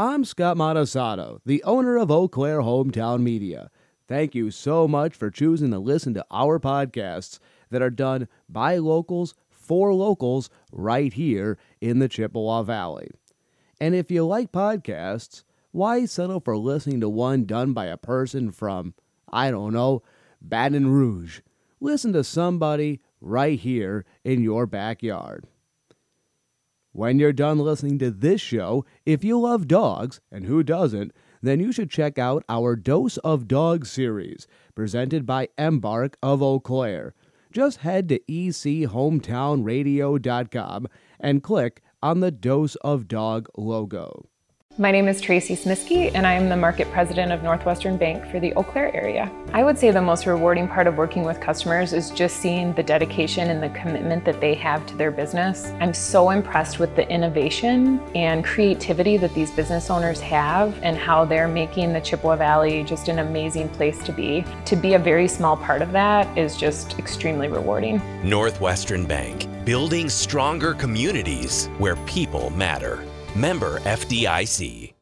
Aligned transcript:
I'm 0.00 0.24
Scott 0.24 0.56
Montesano, 0.56 1.40
the 1.44 1.60
owner 1.64 1.96
of 1.96 2.08
Eau 2.08 2.28
Claire 2.28 2.60
Hometown 2.60 3.20
Media. 3.20 3.68
Thank 4.06 4.32
you 4.32 4.52
so 4.52 4.86
much 4.86 5.16
for 5.16 5.28
choosing 5.28 5.72
to 5.72 5.80
listen 5.80 6.14
to 6.14 6.24
our 6.30 6.60
podcasts 6.60 7.40
that 7.70 7.82
are 7.82 7.90
done 7.90 8.28
by 8.48 8.76
locals 8.76 9.34
for 9.50 9.92
locals 9.92 10.50
right 10.70 11.12
here 11.12 11.58
in 11.80 11.98
the 11.98 12.08
Chippewa 12.08 12.62
Valley. 12.62 13.10
And 13.80 13.96
if 13.96 14.08
you 14.08 14.24
like 14.24 14.52
podcasts, 14.52 15.42
why 15.72 16.04
settle 16.04 16.38
for 16.38 16.56
listening 16.56 17.00
to 17.00 17.08
one 17.08 17.44
done 17.44 17.72
by 17.72 17.86
a 17.86 17.96
person 17.96 18.52
from, 18.52 18.94
I 19.28 19.50
don't 19.50 19.72
know, 19.72 20.04
Baton 20.40 20.92
Rouge? 20.92 21.40
Listen 21.80 22.12
to 22.12 22.22
somebody 22.22 23.00
right 23.20 23.58
here 23.58 24.04
in 24.22 24.44
your 24.44 24.64
backyard. 24.64 25.48
When 26.98 27.20
you're 27.20 27.32
done 27.32 27.60
listening 27.60 28.00
to 28.00 28.10
this 28.10 28.40
show, 28.40 28.84
if 29.06 29.22
you 29.22 29.38
love 29.38 29.68
dogs, 29.68 30.18
and 30.32 30.46
who 30.46 30.64
doesn't, 30.64 31.12
then 31.40 31.60
you 31.60 31.70
should 31.70 31.90
check 31.90 32.18
out 32.18 32.42
our 32.48 32.74
Dose 32.74 33.18
of 33.18 33.46
Dog 33.46 33.86
series, 33.86 34.48
presented 34.74 35.24
by 35.24 35.50
Embark 35.56 36.16
of 36.24 36.42
Eau 36.42 36.58
Claire. 36.58 37.14
Just 37.52 37.82
head 37.82 38.08
to 38.08 38.18
echometownradio.com 38.28 40.88
and 41.20 41.40
click 41.40 41.82
on 42.02 42.18
the 42.18 42.32
Dose 42.32 42.74
of 42.74 43.06
Dog 43.06 43.48
logo. 43.56 44.28
My 44.80 44.92
name 44.92 45.08
is 45.08 45.20
Tracy 45.20 45.56
Smiskey, 45.56 46.12
and 46.14 46.24
I 46.24 46.34
am 46.34 46.48
the 46.48 46.56
market 46.56 46.88
president 46.92 47.32
of 47.32 47.42
Northwestern 47.42 47.96
Bank 47.96 48.24
for 48.30 48.38
the 48.38 48.54
Eau 48.54 48.62
Claire 48.62 48.94
area. 48.94 49.28
I 49.52 49.64
would 49.64 49.76
say 49.76 49.90
the 49.90 50.00
most 50.00 50.24
rewarding 50.24 50.68
part 50.68 50.86
of 50.86 50.96
working 50.96 51.24
with 51.24 51.40
customers 51.40 51.92
is 51.92 52.12
just 52.12 52.36
seeing 52.36 52.72
the 52.74 52.84
dedication 52.84 53.50
and 53.50 53.60
the 53.60 53.70
commitment 53.70 54.24
that 54.24 54.40
they 54.40 54.54
have 54.54 54.86
to 54.86 54.96
their 54.96 55.10
business. 55.10 55.72
I'm 55.80 55.92
so 55.92 56.30
impressed 56.30 56.78
with 56.78 56.94
the 56.94 57.10
innovation 57.10 57.98
and 58.14 58.44
creativity 58.44 59.16
that 59.16 59.34
these 59.34 59.50
business 59.50 59.90
owners 59.90 60.20
have 60.20 60.80
and 60.84 60.96
how 60.96 61.24
they're 61.24 61.48
making 61.48 61.92
the 61.92 62.00
Chippewa 62.00 62.36
Valley 62.36 62.84
just 62.84 63.08
an 63.08 63.18
amazing 63.18 63.70
place 63.70 64.00
to 64.04 64.12
be. 64.12 64.44
To 64.66 64.76
be 64.76 64.94
a 64.94 64.98
very 65.00 65.26
small 65.26 65.56
part 65.56 65.82
of 65.82 65.90
that 65.90 66.38
is 66.38 66.56
just 66.56 67.00
extremely 67.00 67.48
rewarding. 67.48 68.00
Northwestern 68.22 69.06
Bank, 69.06 69.48
building 69.64 70.08
stronger 70.08 70.72
communities 70.72 71.66
where 71.78 71.96
people 72.06 72.50
matter. 72.50 73.04
Member 73.38 73.78
FDIC. 73.80 74.94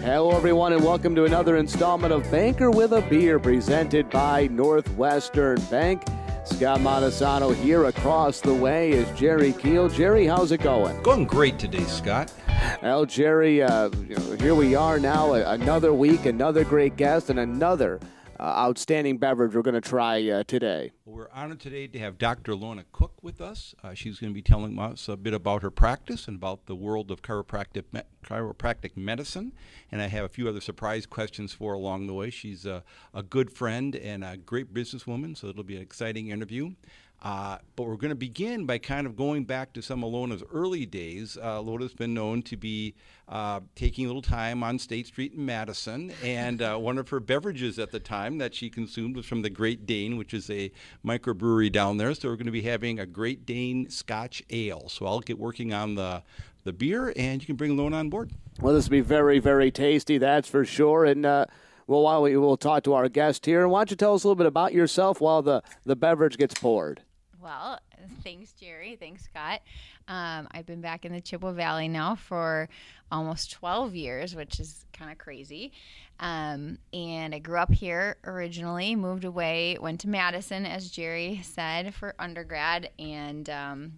Hello, 0.00 0.30
everyone, 0.30 0.72
and 0.72 0.84
welcome 0.84 1.12
to 1.16 1.24
another 1.24 1.56
installment 1.56 2.12
of 2.12 2.22
Banker 2.30 2.70
with 2.70 2.92
a 2.92 3.02
Beer 3.02 3.40
presented 3.40 4.08
by 4.08 4.46
Northwestern 4.46 5.60
Bank. 5.62 6.04
Scott 6.44 6.78
Montesano 6.78 7.52
here 7.52 7.86
across 7.86 8.40
the 8.40 8.54
way 8.54 8.92
is 8.92 9.10
Jerry 9.18 9.52
Keel. 9.54 9.88
Jerry, 9.88 10.24
how's 10.24 10.52
it 10.52 10.60
going? 10.60 11.02
Going 11.02 11.24
great 11.24 11.58
today, 11.58 11.82
Scott. 11.82 12.32
Well, 12.80 13.04
Jerry, 13.04 13.60
uh, 13.60 13.90
here 14.38 14.54
we 14.54 14.76
are 14.76 15.00
now, 15.00 15.32
another 15.32 15.92
week, 15.92 16.26
another 16.26 16.62
great 16.62 16.94
guest, 16.96 17.28
and 17.28 17.40
another 17.40 17.98
uh, 18.38 18.42
outstanding 18.42 19.18
beverage 19.18 19.54
we're 19.54 19.62
going 19.62 19.74
to 19.74 19.80
try 19.80 20.28
uh, 20.28 20.44
today. 20.44 20.92
Well, 21.04 21.16
we're 21.16 21.30
honored 21.32 21.60
today 21.60 21.86
to 21.88 21.98
have 21.98 22.18
Dr. 22.18 22.54
Lona 22.54 22.84
Cook 22.92 23.12
with 23.22 23.40
us. 23.40 23.74
Uh, 23.82 23.94
she's 23.94 24.18
going 24.18 24.30
to 24.30 24.34
be 24.34 24.42
telling 24.42 24.78
us 24.78 25.08
a 25.08 25.16
bit 25.16 25.34
about 25.34 25.62
her 25.62 25.70
practice 25.70 26.28
and 26.28 26.36
about 26.36 26.66
the 26.66 26.76
world 26.76 27.10
of 27.10 27.22
chiropractic 27.22 27.84
me- 27.92 28.02
chiropractic 28.24 28.96
medicine. 28.96 29.52
And 29.90 30.00
I 30.00 30.06
have 30.06 30.24
a 30.24 30.28
few 30.28 30.48
other 30.48 30.60
surprise 30.60 31.06
questions 31.06 31.52
for 31.52 31.72
along 31.72 32.06
the 32.06 32.14
way. 32.14 32.30
She's 32.30 32.66
a, 32.66 32.84
a 33.12 33.22
good 33.22 33.50
friend 33.50 33.96
and 33.96 34.24
a 34.24 34.36
great 34.36 34.72
businesswoman, 34.72 35.36
so 35.36 35.48
it'll 35.48 35.64
be 35.64 35.76
an 35.76 35.82
exciting 35.82 36.28
interview. 36.28 36.74
Uh, 37.20 37.58
but 37.74 37.84
we're 37.84 37.96
going 37.96 38.10
to 38.10 38.14
begin 38.14 38.64
by 38.64 38.78
kind 38.78 39.06
of 39.06 39.16
going 39.16 39.44
back 39.44 39.72
to 39.72 39.82
some 39.82 40.04
of 40.04 40.12
Lona's 40.12 40.42
early 40.52 40.86
days. 40.86 41.36
Uh, 41.42 41.60
Lona's 41.60 41.92
been 41.92 42.14
known 42.14 42.42
to 42.42 42.56
be 42.56 42.94
uh, 43.28 43.58
taking 43.74 44.04
a 44.04 44.08
little 44.08 44.22
time 44.22 44.62
on 44.62 44.78
State 44.78 45.08
Street 45.08 45.32
in 45.34 45.44
Madison, 45.44 46.12
and 46.22 46.62
uh, 46.62 46.76
one 46.76 46.96
of 46.96 47.08
her 47.08 47.18
beverages 47.18 47.78
at 47.80 47.90
the 47.90 47.98
time 47.98 48.38
that 48.38 48.54
she 48.54 48.70
consumed 48.70 49.16
was 49.16 49.26
from 49.26 49.42
the 49.42 49.50
Great 49.50 49.84
Dane, 49.84 50.16
which 50.16 50.32
is 50.32 50.48
a 50.48 50.70
microbrewery 51.04 51.72
down 51.72 51.96
there. 51.96 52.14
So 52.14 52.28
we're 52.28 52.36
going 52.36 52.46
to 52.46 52.52
be 52.52 52.62
having 52.62 53.00
a 53.00 53.06
Great 53.06 53.44
Dane 53.44 53.90
Scotch 53.90 54.42
Ale. 54.50 54.88
So 54.88 55.06
I'll 55.06 55.20
get 55.20 55.38
working 55.38 55.72
on 55.72 55.96
the 55.96 56.22
the 56.64 56.72
beer, 56.72 57.12
and 57.16 57.40
you 57.40 57.46
can 57.46 57.56
bring 57.56 57.76
Lona 57.76 57.96
on 57.96 58.10
board. 58.10 58.30
Well, 58.60 58.74
this 58.74 58.86
will 58.86 58.90
be 58.92 59.00
very, 59.00 59.38
very 59.38 59.70
tasty, 59.70 60.18
that's 60.18 60.48
for 60.48 60.64
sure. 60.64 61.04
And 61.04 61.24
uh, 61.24 61.46
well, 61.86 62.02
while 62.02 62.22
we 62.22 62.36
will 62.36 62.58
talk 62.58 62.82
to 62.84 62.92
our 62.92 63.08
guest 63.08 63.46
here, 63.46 63.66
why 63.66 63.80
don't 63.80 63.90
you 63.90 63.96
tell 63.96 64.14
us 64.14 64.24
a 64.24 64.28
little 64.28 64.36
bit 64.36 64.46
about 64.46 64.74
yourself 64.74 65.20
while 65.20 65.40
the, 65.40 65.62
the 65.86 65.96
beverage 65.96 66.36
gets 66.36 66.54
poured? 66.54 67.00
Well, 67.40 67.78
thanks, 68.24 68.52
Jerry. 68.52 68.96
Thanks, 68.96 69.24
Scott. 69.24 69.60
Um, 70.08 70.48
I've 70.50 70.66
been 70.66 70.80
back 70.80 71.04
in 71.04 71.12
the 71.12 71.20
Chippewa 71.20 71.52
Valley 71.52 71.86
now 71.86 72.16
for 72.16 72.68
almost 73.12 73.52
12 73.52 73.94
years, 73.94 74.34
which 74.34 74.58
is 74.58 74.84
kind 74.92 75.12
of 75.12 75.18
crazy. 75.18 75.72
Um, 76.18 76.78
and 76.92 77.34
I 77.34 77.38
grew 77.38 77.58
up 77.58 77.72
here 77.72 78.16
originally, 78.24 78.96
moved 78.96 79.24
away, 79.24 79.78
went 79.80 80.00
to 80.00 80.08
Madison, 80.08 80.66
as 80.66 80.90
Jerry 80.90 81.40
said, 81.44 81.94
for 81.94 82.14
undergrad, 82.18 82.90
and 82.98 83.48
um, 83.48 83.92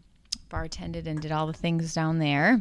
bartended 0.51 1.07
and 1.07 1.21
did 1.21 1.33
all 1.33 1.47
the 1.47 1.55
things 1.55 1.95
down 1.95 2.19
there. 2.19 2.61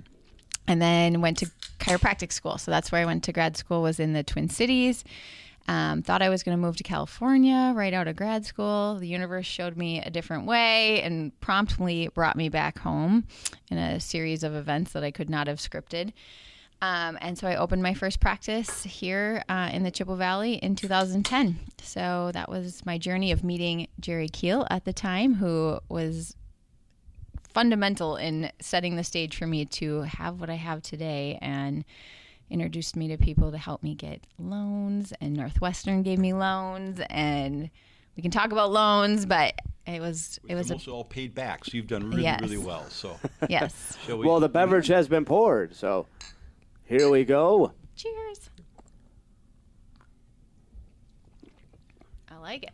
And 0.68 0.82
then 0.82 1.20
went 1.20 1.40
to 1.40 1.52
chiropractic 1.80 2.32
school. 2.32 2.58
So 2.58 2.72
that's 2.72 2.92
where 2.92 3.02
I 3.02 3.06
went 3.06 3.24
to 3.26 3.34
grad 3.34 3.58
school, 3.58 3.82
was 3.82 4.00
in 4.00 4.14
the 4.14 4.24
Twin 4.24 4.50
Cities. 4.50 5.04
Um, 5.68 6.02
thought 6.02 6.22
I 6.22 6.30
was 6.30 6.42
going 6.42 6.58
to 6.58 6.62
move 6.62 6.78
to 6.78 6.84
California 6.84 7.74
right 7.75 7.94
out 7.94 8.08
of 8.08 8.16
grad 8.16 8.46
school. 8.46 8.97
The 9.00 9.08
universe 9.08 9.46
showed 9.46 9.78
me 9.78 10.02
a 10.02 10.09
different 10.09 10.46
way 10.46 11.02
and 11.02 11.38
promptly 11.42 12.09
brought 12.14 12.36
me 12.36 12.50
back 12.50 12.80
home 12.80 13.25
in 13.69 13.78
a 13.78 14.00
series 14.00 14.44
of 14.44 14.56
events 14.56 14.94
that 14.94 15.03
I 15.03 15.12
could 15.12 15.30
not 15.30 15.48
have 15.48 15.59
scripted. 15.59 16.14
Um, 16.81 17.18
and 17.22 17.38
so 17.38 17.48
I 17.48 17.58
opened 17.58 17.84
my 17.84 17.94
first 17.94 18.19
practice 18.19 18.84
here 18.84 19.44
uh, 19.50 19.69
in 19.74 19.84
the 19.84 19.92
Chippewa 19.92 20.16
Valley 20.16 20.53
in 20.53 20.75
2010. 20.75 21.59
So 21.84 22.31
that 22.34 22.50
was 22.50 22.86
my 22.86 22.98
journey 22.98 23.31
of 23.31 23.44
meeting 23.44 23.88
Jerry 24.00 24.30
Keel 24.30 24.66
at 24.69 24.86
the 24.86 24.94
time, 24.94 25.36
who 25.36 25.80
was 25.90 26.36
fundamental 27.53 28.16
in 28.16 28.52
setting 28.62 28.96
the 28.96 29.03
stage 29.03 29.36
for 29.36 29.46
me 29.46 29.66
to 29.66 30.02
have 30.02 30.40
what 30.40 30.50
I 30.50 30.56
have 30.56 30.81
today 30.81 31.38
and 31.42 31.84
introduced 32.50 32.96
me 32.96 33.08
to 33.10 33.18
people 33.18 33.52
to 33.52 33.58
help 33.58 33.84
me 33.84 33.96
get 33.96 34.26
loans, 34.38 35.14
and 35.22 35.36
Northwestern 35.36 36.04
gave 36.04 36.20
me 36.20 36.34
loans, 36.34 37.00
and 37.10 37.70
we 38.16 38.22
can 38.22 38.32
talk 38.32 38.52
about 38.52 38.72
loans, 38.72 39.26
but 39.26 39.54
it 39.86 40.02
was 40.02 40.40
it 40.48 40.56
was 40.56 40.72
also 40.72 40.92
a, 40.92 40.94
all 40.96 41.04
paid 41.04 41.34
back, 41.34 41.66
so 41.66 41.72
you've 41.74 41.88
done 41.88 42.10
really 42.10 42.24
yes. 42.24 42.42
really 42.42 42.58
well. 42.58 42.86
So 42.90 43.18
yes. 43.50 43.98
we, 44.08 44.14
well, 44.14 44.40
the 44.40 44.50
beverage 44.50 44.88
has 44.88 45.08
been 45.08 45.26
poured, 45.26 45.76
so 45.76 46.06
here 46.86 47.10
we 47.10 47.24
go. 47.24 47.72
Cheers. 47.96 48.50
I 52.30 52.38
like 52.38 52.64
it. 52.64 52.72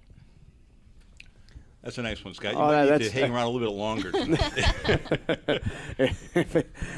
That's 1.86 1.98
a 2.00 2.02
nice 2.02 2.26
one, 2.26 2.34
Scott. 2.34 2.54
You 2.54 2.60
oh, 2.60 2.66
might 2.66 2.98
need 2.98 3.06
to 3.06 3.12
hang 3.12 3.32
around 3.32 3.46
a 3.46 3.50
little 3.52 3.68
bit 3.68 3.76
longer. 3.76 4.12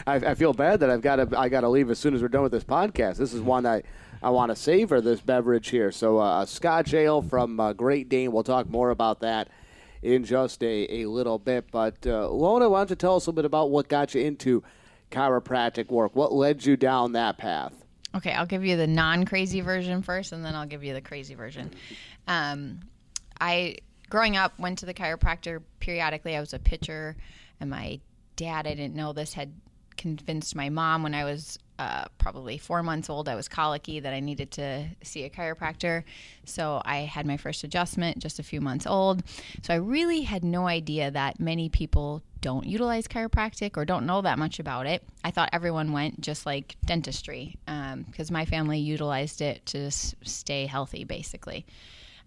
I, 0.07 0.15
I, 0.15 0.33
feel 0.33 0.53
bad 0.53 0.79
that 0.79 0.89
I've 0.89 1.01
got 1.01 1.17
to 1.17 1.37
I 1.37 1.49
got 1.49 1.59
to 1.61 1.67
leave 1.67 1.91
as 1.91 1.99
soon 1.99 2.15
as 2.15 2.21
we're 2.21 2.29
done 2.29 2.43
with 2.43 2.53
this 2.53 2.63
podcast. 2.63 3.17
This 3.17 3.33
is 3.33 3.41
one 3.41 3.65
I 3.65 3.83
I 4.23 4.29
want 4.29 4.49
to 4.49 4.55
savor 4.55 5.01
this 5.01 5.19
beverage 5.19 5.67
here. 5.67 5.91
So 5.91 6.21
uh, 6.21 6.43
a 6.43 6.47
Scotch 6.47 6.93
ale 6.93 7.21
from 7.21 7.59
uh, 7.59 7.73
Great 7.73 8.07
Dane. 8.07 8.31
We'll 8.31 8.43
talk 8.43 8.69
more 8.69 8.89
about 8.89 9.19
that 9.19 9.49
in 10.01 10.23
just 10.23 10.63
a, 10.63 11.01
a 11.01 11.09
little 11.09 11.37
bit. 11.37 11.69
But 11.69 12.07
uh, 12.07 12.29
Lona, 12.29 12.69
why 12.69 12.79
don't 12.79 12.91
you 12.91 12.95
tell 12.95 13.17
us 13.17 13.25
a 13.25 13.29
little 13.29 13.41
bit 13.41 13.45
about 13.45 13.69
what 13.69 13.89
got 13.89 14.15
you 14.15 14.21
into 14.21 14.63
chiropractic 15.11 15.89
work? 15.89 16.15
What 16.15 16.31
led 16.31 16.65
you 16.65 16.77
down 16.77 17.11
that 17.11 17.37
path? 17.37 17.73
Okay, 18.15 18.31
I'll 18.31 18.45
give 18.45 18.63
you 18.63 18.77
the 18.77 18.87
non 18.87 19.25
crazy 19.25 19.59
version 19.59 20.01
first, 20.01 20.31
and 20.31 20.45
then 20.45 20.55
I'll 20.55 20.65
give 20.65 20.85
you 20.85 20.93
the 20.93 21.01
crazy 21.01 21.35
version. 21.35 21.71
Um, 22.25 22.79
I 23.41 23.79
growing 24.09 24.37
up, 24.37 24.57
went 24.59 24.79
to 24.79 24.85
the 24.85 24.93
chiropractor 24.93 25.61
periodically. 25.79 26.35
I 26.35 26.39
was 26.39 26.53
a 26.53 26.59
pitcher, 26.59 27.15
and 27.59 27.69
my 27.69 27.99
dad, 28.35 28.67
I 28.67 28.73
didn't 28.73 28.95
know 28.95 29.13
this, 29.13 29.33
had 29.33 29.53
convinced 29.97 30.55
my 30.55 30.69
mom 30.69 31.03
when 31.03 31.13
I 31.13 31.23
was 31.23 31.57
uh, 31.79 32.05
probably 32.17 32.57
four 32.57 32.81
months 32.81 33.09
old. 33.09 33.27
I 33.27 33.35
was 33.35 33.47
colicky 33.47 33.99
that 33.99 34.13
I 34.13 34.19
needed 34.19 34.51
to 34.51 34.87
see 35.03 35.23
a 35.23 35.29
chiropractor. 35.29 36.03
So 36.45 36.81
I 36.85 36.99
had 36.99 37.25
my 37.25 37.37
first 37.37 37.63
adjustment 37.63 38.19
just 38.19 38.39
a 38.39 38.43
few 38.43 38.61
months 38.61 38.87
old. 38.87 39.23
So 39.63 39.73
I 39.73 39.77
really 39.77 40.21
had 40.21 40.43
no 40.43 40.67
idea 40.67 41.11
that 41.11 41.39
many 41.39 41.69
people 41.69 42.23
don't 42.41 42.65
utilize 42.65 43.07
chiropractic 43.07 43.77
or 43.77 43.85
don't 43.85 44.05
know 44.05 44.21
that 44.21 44.39
much 44.39 44.59
about 44.59 44.85
it. 44.85 45.03
I 45.23 45.31
thought 45.31 45.49
everyone 45.53 45.91
went 45.91 46.21
just 46.21 46.45
like 46.45 46.77
dentistry 46.85 47.57
because 47.65 48.29
um, 48.29 48.33
my 48.33 48.45
family 48.45 48.79
utilized 48.79 49.41
it 49.41 49.65
to 49.67 49.91
stay 49.91 50.65
healthy, 50.65 51.03
basically. 51.03 51.65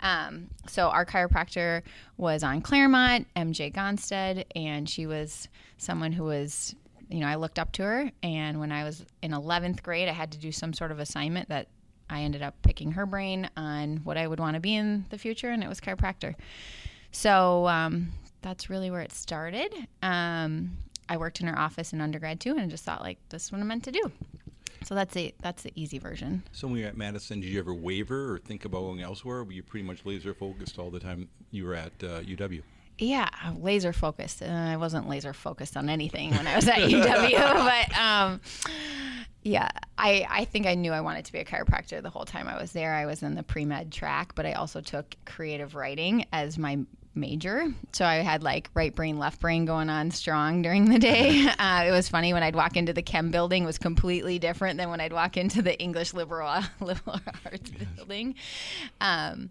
Um, 0.01 0.49
so 0.67 0.89
our 0.89 1.05
chiropractor 1.05 1.83
was 2.17 2.43
on 2.43 2.63
Claremont, 2.63 3.27
MJ 3.37 3.73
Gonstead, 3.73 4.45
and 4.55 4.89
she 4.89 5.07
was 5.07 5.49
someone 5.79 6.13
who 6.13 6.25
was, 6.25 6.75
you 7.09 7.21
know, 7.21 7.27
I 7.27 7.37
looked 7.37 7.59
up 7.59 7.73
to 7.73 7.83
her. 7.83 8.11
And 8.23 8.61
when 8.61 8.73
I 8.73 8.85
was 8.85 9.05
in 9.23 9.33
11th 9.33 9.83
grade, 9.83 10.09
I 10.09 10.13
had 10.13 10.33
to 10.33 10.39
do 10.39 10.53
some 10.53 10.73
sort 10.73 10.91
of 10.91 10.99
assignment 10.99 11.49
that 11.49 11.69
I 12.11 12.23
ended 12.23 12.43
up 12.43 12.61
picking 12.63 12.93
her 12.93 13.07
brain 13.07 13.49
on 13.57 13.99
what 13.99 14.17
I 14.19 14.27
would 14.27 14.41
want 14.41 14.55
to 14.55 14.61
be 14.61 14.75
in 14.75 15.07
the 15.11 15.19
future, 15.19 15.51
and 15.51 15.63
it 15.63 15.69
was 15.69 15.81
chiropractor. 15.81 16.35
So 17.13 17.69
um, 17.69 18.13
that's 18.43 18.69
really 18.69 18.91
where 18.91 19.01
it 19.01 19.13
started. 19.13 19.73
Um, 20.03 20.77
I 21.09 21.17
worked 21.17 21.41
in 21.41 21.47
her 21.47 21.59
office 21.59 21.93
in 21.93 22.01
undergrad 22.01 22.41
too, 22.41 22.57
and 22.57 22.71
just 22.71 22.85
thought 22.85 23.01
like 23.01 23.19
this 23.29 23.45
is 23.45 23.53
what 23.53 23.61
I'm 23.61 23.69
meant 23.69 23.85
to 23.85 23.93
do. 23.93 24.13
So 24.85 24.95
that's 24.95 25.15
the 25.15 25.35
that's 25.41 25.63
the 25.63 25.73
easy 25.75 25.99
version. 25.99 26.43
So 26.53 26.67
when 26.67 26.77
you 26.79 26.85
were 26.85 26.89
at 26.89 26.97
Madison, 26.97 27.41
did 27.41 27.51
you 27.51 27.59
ever 27.59 27.75
waver 27.75 28.35
or 28.35 28.39
think 28.39 28.65
about 28.65 28.81
going 28.81 29.03
elsewhere? 29.03 29.45
Were 29.45 29.53
you 29.53 29.63
pretty 29.63 29.87
much 29.87 30.05
laser 30.05 30.35
focused 30.35 30.79
all 30.79 30.91
the 30.91 31.01
time 31.01 31.29
you 31.51 31.67
were 31.67 31.75
at 31.75 31.93
uh, 32.03 32.21
UW? 32.21 32.63
Yeah, 32.99 33.29
laser 33.59 33.93
focused. 33.93 34.43
Uh, 34.43 34.47
I 34.47 34.77
wasn't 34.77 35.09
laser 35.09 35.33
focused 35.33 35.77
on 35.77 35.89
anything 35.89 36.31
when 36.31 36.47
I 36.47 36.57
was 36.57 36.69
at 36.69 36.79
UW, 36.79 37.89
but 37.89 37.99
um, 37.99 38.41
yeah, 39.43 39.71
I, 39.97 40.27
I 40.29 40.45
think 40.45 40.67
I 40.67 40.75
knew 40.75 40.93
I 40.93 41.01
wanted 41.01 41.25
to 41.25 41.33
be 41.33 41.39
a 41.39 41.45
chiropractor 41.45 42.03
the 42.03 42.11
whole 42.11 42.27
time 42.27 42.47
I 42.47 42.61
was 42.61 42.73
there. 42.73 42.93
I 42.95 43.07
was 43.07 43.23
in 43.23 43.35
the 43.35 43.43
pre 43.43 43.65
med 43.65 43.91
track, 43.91 44.35
but 44.35 44.45
I 44.45 44.53
also 44.53 44.81
took 44.83 45.17
creative 45.25 45.75
writing 45.75 46.27
as 46.33 46.59
my 46.59 46.81
major. 47.15 47.67
So 47.93 48.05
I 48.05 48.17
had 48.17 48.43
like 48.43 48.71
right 48.75 48.95
brain, 48.95 49.19
left 49.19 49.41
brain 49.41 49.65
going 49.65 49.91
on 49.91 50.11
strong 50.11 50.63
during 50.63 50.89
the 50.89 50.99
day. 50.99 51.49
Uh, 51.61 51.85
it 51.87 51.91
was 51.91 52.09
funny 52.09 52.33
when 52.33 52.43
I'd 52.43 52.55
walk 52.57 52.77
into 52.77 52.93
the 52.93 53.03
chem 53.03 53.31
building 53.31 53.65
was 53.65 53.77
completely 53.77 54.39
different 54.39 54.79
than 54.79 54.89
when 54.89 55.01
I'd 55.01 55.13
walk 55.13 55.37
into 55.37 55.61
the 55.63 55.79
English 55.79 56.15
liberal 56.15 56.63
liberal 56.81 57.21
arts 57.45 57.71
yes. 57.79 57.89
building. 57.97 58.35
Um, 59.01 59.51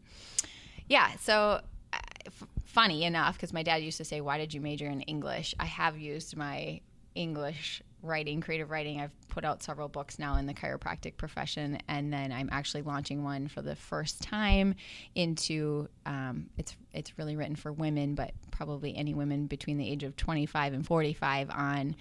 yeah, 0.88 1.16
so 1.18 1.62
uh, 1.94 1.98
f- 2.26 2.48
funny 2.66 3.04
enough, 3.04 3.36
because 3.36 3.54
my 3.54 3.64
dad 3.64 3.84
used 3.84 3.98
to 3.98 4.06
say, 4.06 4.22
"Why 4.22 4.38
did 4.38 4.54
you 4.54 4.62
major 4.62 4.88
in 4.88 5.02
English?" 5.02 5.54
I 5.60 5.66
have 5.66 5.98
used 6.00 6.36
my 6.36 6.82
English 7.16 7.82
writing, 8.02 8.42
creative 8.42 8.70
writing. 8.70 9.00
I've 9.00 9.12
put 9.28 9.44
out 9.44 9.62
several 9.62 9.88
books 9.88 10.20
now 10.20 10.36
in 10.36 10.46
the 10.46 10.54
chiropractic 10.54 11.18
profession, 11.18 11.80
and 11.88 12.12
then 12.12 12.32
I'm 12.32 12.50
actually 12.52 12.84
launching 12.84 13.24
one 13.24 13.48
for 13.48 13.62
the 13.62 13.76
first 13.76 14.22
time 14.22 14.76
into. 15.16 15.88
Um, 16.06 16.50
it's 16.58 16.76
it's 16.94 17.18
really 17.18 17.36
written 17.36 17.56
for 17.56 17.72
women, 17.72 18.16
but 18.16 18.32
probably 18.52 18.96
any 18.96 19.14
women 19.14 19.48
between 19.48 19.78
the 19.78 19.90
age 19.90 20.04
of 20.04 20.16
25 20.16 20.74
and 20.74 20.86
45 20.86 21.50
on 21.52 21.96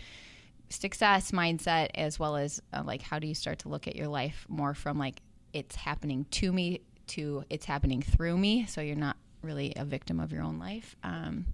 success 0.70 1.32
mindset, 1.32 1.90
as 1.94 2.18
well 2.18 2.36
as 2.36 2.60
uh, 2.72 2.82
like 2.84 3.02
how 3.02 3.18
do 3.18 3.26
you 3.26 3.34
start 3.34 3.60
to 3.60 3.68
look 3.68 3.86
at 3.88 3.96
your 3.96 4.08
life 4.08 4.46
more 4.48 4.74
from 4.74 4.98
like 4.98 5.22
it's 5.52 5.76
happening 5.76 6.26
to 6.30 6.52
me 6.52 6.80
to 7.08 7.44
it's 7.50 7.64
happening 7.64 8.02
through 8.02 8.36
me, 8.36 8.66
so 8.66 8.80
you're 8.80 8.96
not 8.96 9.16
really 9.42 9.72
a 9.76 9.84
victim 9.84 10.20
of 10.20 10.32
your 10.32 10.42
own 10.42 10.58
life. 10.58 10.96
Um, 11.02 11.46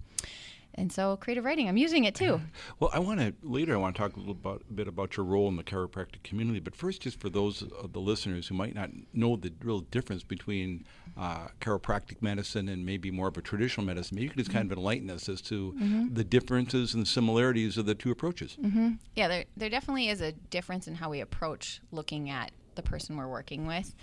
and 0.75 0.91
so 0.91 1.17
creative 1.17 1.43
writing 1.43 1.67
i'm 1.67 1.77
using 1.77 2.03
it 2.03 2.13
too 2.15 2.39
well 2.79 2.89
i 2.93 2.99
want 2.99 3.19
to 3.19 3.33
later 3.41 3.73
i 3.73 3.77
want 3.77 3.95
to 3.95 4.01
talk 4.01 4.15
a 4.15 4.19
little 4.19 4.33
about, 4.33 4.63
bit 4.73 4.87
about 4.87 5.17
your 5.17 5.25
role 5.25 5.47
in 5.47 5.55
the 5.55 5.63
chiropractic 5.63 6.21
community 6.23 6.59
but 6.59 6.75
first 6.75 7.01
just 7.01 7.19
for 7.19 7.29
those 7.29 7.61
of 7.61 7.93
the 7.93 7.99
listeners 7.99 8.47
who 8.47 8.55
might 8.55 8.75
not 8.75 8.89
know 9.13 9.35
the 9.35 9.51
real 9.63 9.79
difference 9.79 10.23
between 10.23 10.85
uh, 11.17 11.47
chiropractic 11.61 12.21
medicine 12.21 12.69
and 12.69 12.85
maybe 12.85 13.09
more 13.09 13.27
of 13.27 13.37
a 13.37 13.41
traditional 13.41 13.85
medicine 13.85 14.15
maybe 14.15 14.23
you 14.23 14.29
could 14.29 14.39
just 14.39 14.51
kind 14.51 14.71
of 14.71 14.77
enlighten 14.77 15.09
us 15.09 15.27
as 15.29 15.41
to 15.41 15.73
mm-hmm. 15.73 16.13
the 16.13 16.23
differences 16.23 16.93
and 16.93 17.07
similarities 17.07 17.77
of 17.77 17.85
the 17.85 17.95
two 17.95 18.11
approaches 18.11 18.57
mm-hmm. 18.61 18.91
yeah 19.15 19.27
there, 19.27 19.45
there 19.57 19.69
definitely 19.69 20.09
is 20.09 20.21
a 20.21 20.31
difference 20.31 20.87
in 20.87 20.95
how 20.95 21.09
we 21.09 21.21
approach 21.21 21.81
looking 21.91 22.29
at 22.29 22.51
the 22.75 22.83
person 22.83 23.15
we're 23.15 23.27
working 23.27 23.65
with 23.65 23.95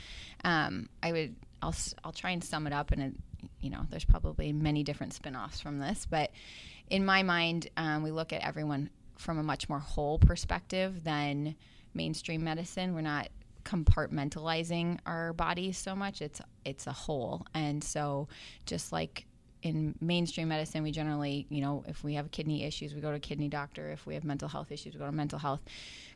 um, 0.45 0.89
i 1.03 1.13
would 1.13 1.35
I'll, 1.63 1.75
I'll 2.03 2.13
try 2.13 2.31
and 2.31 2.43
sum 2.43 2.67
it 2.67 2.73
up 2.73 2.93
in 2.93 3.01
a 3.01 3.13
you 3.61 3.71
know, 3.71 3.87
there's 3.91 4.05
probably 4.05 4.53
many 4.53 4.83
different 4.83 5.13
spin-offs 5.13 5.61
from 5.61 5.79
this, 5.79 6.07
but 6.09 6.31
in 6.91 7.05
my 7.05 7.23
mind, 7.23 7.69
um, 7.77 8.03
we 8.03 8.11
look 8.11 8.33
at 8.33 8.43
everyone 8.43 8.91
from 9.17 9.39
a 9.39 9.43
much 9.43 9.69
more 9.69 9.79
whole 9.79 10.19
perspective 10.19 11.05
than 11.05 11.55
mainstream 11.95 12.45
medicine. 12.45 12.95
We're 12.95 13.03
not 13.03 13.29
compartmentalizing 13.65 14.99
our 15.07 15.33
bodies 15.33 15.79
so 15.79 15.95
much. 15.95 16.21
It's 16.21 16.41
it's 16.65 16.87
a 16.87 16.93
whole, 16.93 17.47
and 17.55 17.83
so 17.83 18.29
just 18.67 18.93
like 18.93 19.27
in 19.63 19.95
mainstream 20.01 20.49
medicine, 20.49 20.83
we 20.83 20.91
generally, 20.91 21.47
you 21.49 21.61
know, 21.61 21.85
if 21.87 22.03
we 22.03 22.15
have 22.15 22.31
kidney 22.31 22.65
issues, 22.65 22.95
we 22.95 23.01
go 23.01 23.11
to 23.11 23.17
a 23.17 23.21
kidney 23.21 23.49
doctor. 23.49 23.91
If 23.91 24.07
we 24.07 24.15
have 24.15 24.25
mental 24.25 24.49
health 24.49 24.73
issues, 24.73 24.95
we 24.95 24.99
go 24.99 25.07
to 25.07 25.13
mental 25.13 25.39
health. 25.39 25.61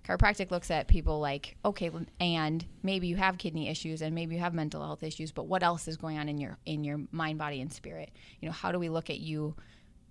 Chiropractic 0.06 0.50
looks 0.50 0.70
at 0.70 0.88
people 0.88 1.20
like, 1.20 1.56
okay, 1.64 1.90
and 2.20 2.64
maybe 2.82 3.06
you 3.06 3.16
have 3.16 3.38
kidney 3.38 3.68
issues 3.68 4.02
and 4.02 4.14
maybe 4.14 4.34
you 4.34 4.40
have 4.40 4.54
mental 4.54 4.82
health 4.82 5.02
issues, 5.02 5.32
but 5.32 5.46
what 5.46 5.62
else 5.62 5.88
is 5.88 5.96
going 5.96 6.18
on 6.18 6.28
in 6.28 6.38
your 6.38 6.58
in 6.66 6.84
your 6.84 7.00
mind, 7.12 7.38
body, 7.38 7.60
and 7.60 7.72
spirit? 7.72 8.10
You 8.40 8.48
know, 8.48 8.52
how 8.52 8.72
do 8.72 8.78
we 8.78 8.88
look 8.88 9.10
at 9.10 9.20
you 9.20 9.54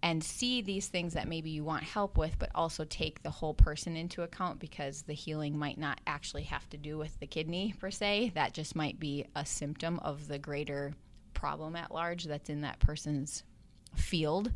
and 0.01 0.23
see 0.23 0.61
these 0.61 0.87
things 0.87 1.13
that 1.13 1.27
maybe 1.27 1.49
you 1.49 1.63
want 1.63 1.83
help 1.83 2.17
with, 2.17 2.37
but 2.37 2.51
also 2.53 2.83
take 2.85 3.23
the 3.23 3.29
whole 3.29 3.55
person 3.55 3.95
into 3.95 4.21
account 4.21 4.59
because 4.59 5.01
the 5.01 5.13
healing 5.13 5.57
might 5.57 5.79
not 5.79 5.99
actually 6.05 6.43
have 6.43 6.69
to 6.69 6.77
do 6.77 6.97
with 6.97 7.19
the 7.19 7.27
kidney 7.27 7.73
per 7.79 7.89
se. 7.89 8.31
That 8.35 8.53
just 8.53 8.75
might 8.75 8.99
be 8.99 9.25
a 9.35 9.45
symptom 9.45 9.99
of 9.99 10.27
the 10.27 10.37
greater 10.37 10.93
problem 11.35 11.75
at 11.75 11.93
large 11.93 12.23
that's 12.23 12.49
in 12.49 12.61
that 12.61 12.79
person's 12.79 13.43
field. 13.95 14.51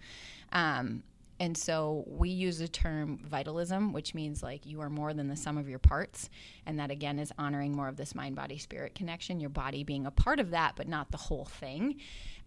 Um, 0.51 1.03
and 1.41 1.57
so 1.57 2.03
we 2.05 2.29
use 2.29 2.57
the 2.57 2.67
term 2.67 3.17
vitalism, 3.25 3.93
which 3.93 4.13
means 4.13 4.43
like 4.43 4.65
you 4.65 4.81
are 4.81 4.89
more 4.89 5.13
than 5.13 5.29
the 5.29 5.37
sum 5.37 5.57
of 5.57 5.69
your 5.69 5.79
parts. 5.79 6.29
And 6.65 6.79
that 6.79 6.91
again 6.91 7.17
is 7.17 7.31
honoring 7.37 7.73
more 7.73 7.87
of 7.87 7.95
this 7.95 8.13
mind 8.13 8.35
body 8.35 8.57
spirit 8.57 8.93
connection, 8.93 9.39
your 9.39 9.49
body 9.49 9.85
being 9.85 10.05
a 10.05 10.11
part 10.11 10.39
of 10.41 10.51
that, 10.51 10.73
but 10.75 10.87
not 10.87 11.11
the 11.11 11.17
whole 11.17 11.45
thing. 11.45 11.95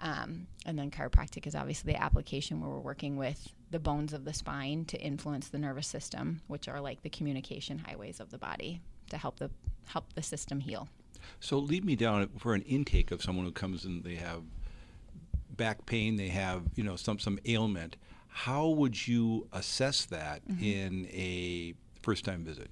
Um, 0.00 0.46
and 0.66 0.78
then 0.78 0.90
chiropractic 0.90 1.46
is 1.46 1.54
obviously 1.54 1.94
the 1.94 2.02
application 2.02 2.60
where 2.60 2.68
we're 2.68 2.80
working 2.80 3.16
with 3.16 3.54
the 3.70 3.78
bones 3.78 4.12
of 4.12 4.26
the 4.26 4.34
spine 4.34 4.84
to 4.86 5.00
influence 5.00 5.48
the 5.48 5.58
nervous 5.58 5.86
system, 5.86 6.42
which 6.48 6.68
are 6.68 6.80
like 6.80 7.02
the 7.02 7.08
communication 7.08 7.78
highways 7.78 8.20
of 8.20 8.30
the 8.30 8.38
body 8.38 8.82
to 9.08 9.16
help 9.16 9.38
the 9.38 9.50
help 9.86 10.12
the 10.12 10.22
system 10.22 10.60
heal. 10.60 10.88
So 11.40 11.58
lead 11.58 11.84
me 11.84 11.96
down 11.96 12.28
for 12.38 12.54
an 12.54 12.62
intake 12.62 13.10
of 13.10 13.22
someone 13.22 13.44
who 13.44 13.52
comes 13.52 13.84
and 13.84 14.04
They 14.04 14.16
have 14.16 14.42
back 15.56 15.86
pain. 15.86 16.16
They 16.16 16.28
have 16.28 16.62
you 16.74 16.84
know 16.84 16.96
some 16.96 17.18
some 17.18 17.38
ailment. 17.46 17.96
How 18.28 18.68
would 18.68 19.06
you 19.06 19.46
assess 19.52 20.06
that 20.06 20.46
mm-hmm. 20.48 20.64
in 20.64 21.06
a 21.12 21.74
first 22.02 22.24
time 22.24 22.44
visit? 22.44 22.70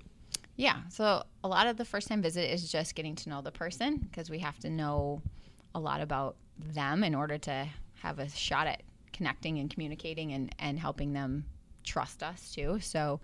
Yeah. 0.57 0.77
So 0.91 1.23
a 1.43 1.49
lot 1.49 1.67
of 1.67 1.77
the 1.77 1.85
first 1.85 2.09
time 2.09 2.23
visit 2.23 2.53
is 2.53 2.71
just 2.71 2.95
getting 2.95 3.15
to 3.17 3.29
know 3.29 3.41
the 3.41 3.51
person 3.51 3.97
because 3.97 4.29
we 4.29 4.39
have 4.41 4.59
to 4.61 4.71
know 4.71 5.23
a 5.75 5.81
lot 5.81 6.01
about 6.01 6.37
them 6.59 7.03
in 7.05 7.15
order 7.15 7.39
to 7.39 7.67
have 8.03 8.19
a 8.19 8.29
shot 8.29 8.67
at 8.67 8.83
connecting 9.13 9.59
and 9.59 9.71
communicating 9.71 10.33
and, 10.33 10.55
and 10.59 10.79
helping 10.79 11.13
them 11.13 11.45
trust 11.85 12.23
us 12.23 12.53
too. 12.53 12.79
So 12.81 13.21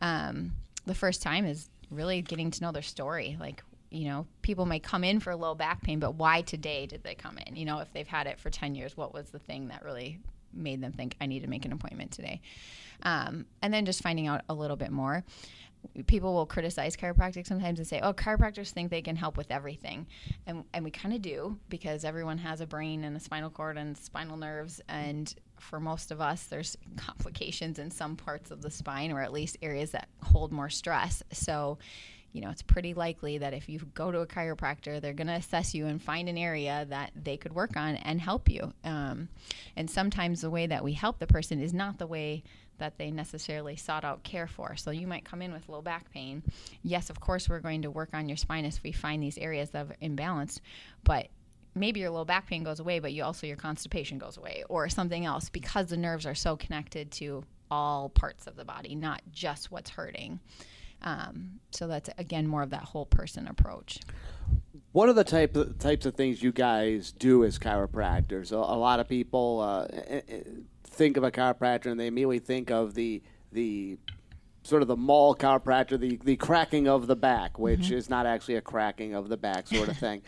um, 0.00 0.52
the 0.86 0.94
first 0.94 1.22
time 1.22 1.44
is 1.46 1.68
really 1.90 2.22
getting 2.22 2.50
to 2.50 2.62
know 2.62 2.72
their 2.72 2.82
story. 2.82 3.36
Like, 3.40 3.62
you 3.90 4.08
know, 4.08 4.26
people 4.42 4.66
may 4.66 4.78
come 4.78 5.04
in 5.04 5.20
for 5.20 5.34
low 5.36 5.54
back 5.54 5.82
pain, 5.82 6.00
but 6.00 6.14
why 6.14 6.42
today 6.42 6.86
did 6.86 7.02
they 7.02 7.14
come 7.14 7.38
in? 7.38 7.56
You 7.56 7.64
know, 7.64 7.78
if 7.78 7.92
they've 7.92 8.06
had 8.06 8.26
it 8.26 8.38
for 8.38 8.50
10 8.50 8.74
years, 8.74 8.96
what 8.96 9.14
was 9.14 9.30
the 9.30 9.38
thing 9.38 9.68
that 9.68 9.84
really 9.84 10.18
made 10.52 10.80
them 10.80 10.92
think 10.92 11.16
I 11.20 11.26
need 11.26 11.40
to 11.40 11.48
make 11.48 11.64
an 11.64 11.72
appointment 11.72 12.10
today? 12.10 12.40
Um, 13.02 13.46
and 13.62 13.72
then 13.72 13.84
just 13.84 14.02
finding 14.02 14.26
out 14.26 14.42
a 14.48 14.54
little 14.54 14.76
bit 14.76 14.90
more. 14.90 15.24
People 16.06 16.32
will 16.32 16.46
criticize 16.46 16.96
chiropractic 16.96 17.46
sometimes 17.46 17.78
and 17.78 17.86
say, 17.86 18.00
"Oh, 18.00 18.14
chiropractors 18.14 18.70
think 18.70 18.90
they 18.90 19.02
can 19.02 19.16
help 19.16 19.36
with 19.36 19.50
everything," 19.50 20.06
and 20.46 20.64
and 20.72 20.82
we 20.82 20.90
kind 20.90 21.14
of 21.14 21.20
do 21.20 21.58
because 21.68 22.06
everyone 22.06 22.38
has 22.38 22.62
a 22.62 22.66
brain 22.66 23.04
and 23.04 23.14
a 23.14 23.20
spinal 23.20 23.50
cord 23.50 23.76
and 23.76 23.94
spinal 23.98 24.38
nerves, 24.38 24.80
and 24.88 25.34
for 25.60 25.80
most 25.80 26.10
of 26.10 26.22
us, 26.22 26.44
there's 26.44 26.78
complications 26.96 27.78
in 27.78 27.90
some 27.90 28.16
parts 28.16 28.50
of 28.50 28.62
the 28.62 28.70
spine, 28.70 29.12
or 29.12 29.20
at 29.20 29.30
least 29.30 29.58
areas 29.60 29.90
that 29.90 30.08
hold 30.22 30.52
more 30.52 30.70
stress. 30.70 31.22
So 31.32 31.76
you 32.34 32.40
know, 32.40 32.50
it's 32.50 32.62
pretty 32.62 32.94
likely 32.94 33.38
that 33.38 33.54
if 33.54 33.68
you 33.68 33.78
go 33.94 34.10
to 34.10 34.18
a 34.18 34.26
chiropractor, 34.26 35.00
they're 35.00 35.12
going 35.12 35.28
to 35.28 35.34
assess 35.34 35.72
you 35.72 35.86
and 35.86 36.02
find 36.02 36.28
an 36.28 36.36
area 36.36 36.84
that 36.90 37.12
they 37.14 37.36
could 37.36 37.54
work 37.54 37.76
on 37.76 37.94
and 37.94 38.20
help 38.20 38.48
you. 38.48 38.74
Um, 38.82 39.28
and 39.76 39.88
sometimes 39.88 40.40
the 40.40 40.50
way 40.50 40.66
that 40.66 40.82
we 40.82 40.94
help 40.94 41.20
the 41.20 41.28
person 41.28 41.60
is 41.60 41.72
not 41.72 41.98
the 41.98 42.08
way 42.08 42.42
that 42.78 42.98
they 42.98 43.12
necessarily 43.12 43.76
sought 43.76 44.04
out 44.04 44.24
care 44.24 44.48
for. 44.48 44.74
So 44.74 44.90
you 44.90 45.06
might 45.06 45.24
come 45.24 45.42
in 45.42 45.52
with 45.52 45.68
low 45.68 45.80
back 45.80 46.10
pain. 46.10 46.42
Yes, 46.82 47.08
of 47.08 47.20
course, 47.20 47.48
we're 47.48 47.60
going 47.60 47.82
to 47.82 47.90
work 47.92 48.10
on 48.12 48.28
your 48.28 48.36
spine 48.36 48.64
if 48.64 48.82
we 48.82 48.90
find 48.90 49.22
these 49.22 49.38
areas 49.38 49.70
of 49.72 49.92
imbalance, 50.00 50.60
but 51.04 51.28
maybe 51.76 52.00
your 52.00 52.10
low 52.10 52.24
back 52.24 52.48
pain 52.48 52.64
goes 52.64 52.80
away, 52.80 52.98
but 52.98 53.12
you 53.12 53.22
also 53.22 53.46
your 53.46 53.56
constipation 53.56 54.18
goes 54.18 54.38
away 54.38 54.64
or 54.68 54.88
something 54.88 55.24
else 55.24 55.50
because 55.50 55.86
the 55.86 55.96
nerves 55.96 56.26
are 56.26 56.34
so 56.34 56.56
connected 56.56 57.12
to 57.12 57.44
all 57.70 58.08
parts 58.08 58.48
of 58.48 58.56
the 58.56 58.64
body, 58.64 58.96
not 58.96 59.22
just 59.30 59.70
what's 59.70 59.90
hurting. 59.90 60.40
Um, 61.04 61.60
so 61.70 61.86
that's 61.86 62.10
again 62.18 62.46
more 62.46 62.62
of 62.62 62.70
that 62.70 62.82
whole 62.82 63.06
person 63.06 63.46
approach. 63.46 64.00
What 64.92 65.08
are 65.08 65.12
the 65.12 65.24
type 65.24 65.56
of, 65.56 65.78
types 65.78 66.06
of 66.06 66.14
things 66.14 66.42
you 66.42 66.52
guys 66.52 67.12
do 67.12 67.44
as 67.44 67.58
chiropractors? 67.58 68.52
A, 68.52 68.56
a 68.56 68.78
lot 68.78 69.00
of 69.00 69.08
people 69.08 69.60
uh, 69.60 69.84
eh, 69.92 70.20
eh, 70.28 70.40
think 70.84 71.16
of 71.16 71.24
a 71.24 71.30
chiropractor 71.30 71.86
and 71.86 72.00
they 72.00 72.06
immediately 72.06 72.38
think 72.38 72.70
of 72.70 72.94
the 72.94 73.22
the 73.52 73.98
sort 74.62 74.80
of 74.80 74.88
the 74.88 74.96
mall 74.96 75.36
chiropractor, 75.36 76.00
the, 76.00 76.18
the 76.24 76.36
cracking 76.36 76.88
of 76.88 77.06
the 77.06 77.14
back, 77.16 77.58
which 77.58 77.80
mm-hmm. 77.80 77.94
is 77.94 78.08
not 78.08 78.24
actually 78.24 78.56
a 78.56 78.62
cracking 78.62 79.14
of 79.14 79.28
the 79.28 79.36
back 79.36 79.66
sort 79.68 79.88
of 79.88 79.96
thing. 79.98 80.22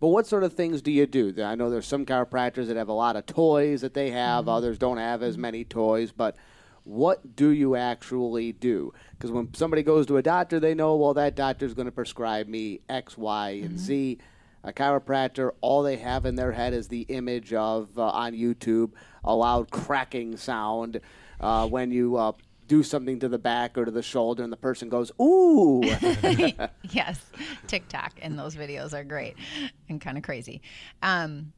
But 0.00 0.08
what 0.08 0.26
sort 0.26 0.42
of 0.42 0.54
things 0.54 0.82
do 0.82 0.90
you 0.90 1.06
do? 1.06 1.32
I 1.44 1.54
know 1.54 1.70
there's 1.70 1.86
some 1.86 2.04
chiropractors 2.06 2.66
that 2.66 2.76
have 2.76 2.88
a 2.88 2.92
lot 2.92 3.14
of 3.14 3.26
toys 3.26 3.82
that 3.82 3.94
they 3.94 4.10
have, 4.10 4.46
mm-hmm. 4.46 4.48
others 4.48 4.78
don't 4.78 4.96
have 4.96 5.22
as 5.22 5.38
many 5.38 5.64
toys, 5.64 6.10
but 6.10 6.36
what 6.84 7.36
do 7.36 7.50
you 7.50 7.76
actually 7.76 8.52
do? 8.52 8.92
Because 9.12 9.30
when 9.30 9.52
somebody 9.54 9.82
goes 9.82 10.06
to 10.06 10.16
a 10.16 10.22
doctor, 10.22 10.58
they 10.58 10.74
know, 10.74 10.96
well, 10.96 11.14
that 11.14 11.36
doctor's 11.36 11.74
going 11.74 11.86
to 11.86 11.92
prescribe 11.92 12.48
me 12.48 12.80
X, 12.88 13.16
Y, 13.16 13.50
and 13.50 13.70
mm-hmm. 13.70 13.78
Z. 13.78 14.18
A 14.64 14.72
chiropractor, 14.72 15.50
all 15.60 15.82
they 15.82 15.96
have 15.96 16.24
in 16.24 16.36
their 16.36 16.52
head 16.52 16.72
is 16.72 16.86
the 16.86 17.00
image 17.02 17.52
of 17.52 17.98
uh, 17.98 18.02
on 18.02 18.32
YouTube 18.32 18.92
a 19.24 19.34
loud 19.34 19.70
cracking 19.70 20.36
sound 20.36 21.00
uh, 21.40 21.66
when 21.66 21.90
you 21.90 22.16
uh, 22.16 22.32
do 22.68 22.82
something 22.82 23.18
to 23.20 23.28
the 23.28 23.38
back 23.38 23.76
or 23.76 23.84
to 23.84 23.90
the 23.90 24.02
shoulder, 24.02 24.42
and 24.42 24.52
the 24.52 24.56
person 24.56 24.88
goes, 24.88 25.12
"Ooh." 25.20 25.82
yes, 26.90 27.20
TikTok 27.66 28.12
and 28.22 28.38
those 28.38 28.54
videos 28.54 28.92
are 28.92 29.04
great 29.04 29.36
and 29.88 30.00
kind 30.00 30.16
of 30.16 30.22
crazy. 30.22 30.62
Um, 31.02 31.52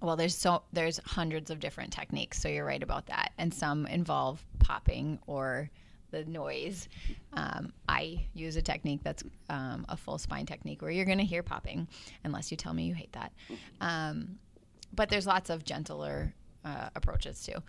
well, 0.00 0.16
there's 0.16 0.36
so 0.36 0.62
there's 0.72 1.00
hundreds 1.04 1.50
of 1.50 1.60
different 1.60 1.92
techniques, 1.92 2.40
so 2.40 2.48
you're 2.48 2.64
right 2.64 2.82
about 2.82 3.06
that, 3.06 3.32
and 3.38 3.52
some 3.52 3.86
involve 3.86 4.44
popping 4.58 5.18
or 5.26 5.70
the 6.10 6.24
noise. 6.24 6.88
Um, 7.32 7.72
I 7.88 8.26
use 8.32 8.56
a 8.56 8.62
technique 8.62 9.00
that's 9.02 9.22
um, 9.50 9.84
a 9.88 9.96
full 9.96 10.18
spine 10.18 10.46
technique 10.46 10.82
where 10.82 10.90
you're 10.90 11.04
going 11.04 11.18
to 11.18 11.24
hear 11.24 11.42
popping, 11.42 11.88
unless 12.24 12.50
you 12.50 12.56
tell 12.56 12.72
me 12.72 12.84
you 12.84 12.94
hate 12.94 13.12
that. 13.12 13.32
Um, 13.80 14.38
but 14.94 15.10
there's 15.10 15.26
lots 15.26 15.50
of 15.50 15.64
gentler 15.64 16.32
uh, 16.64 16.88
approaches 16.94 17.44
too. 17.44 17.62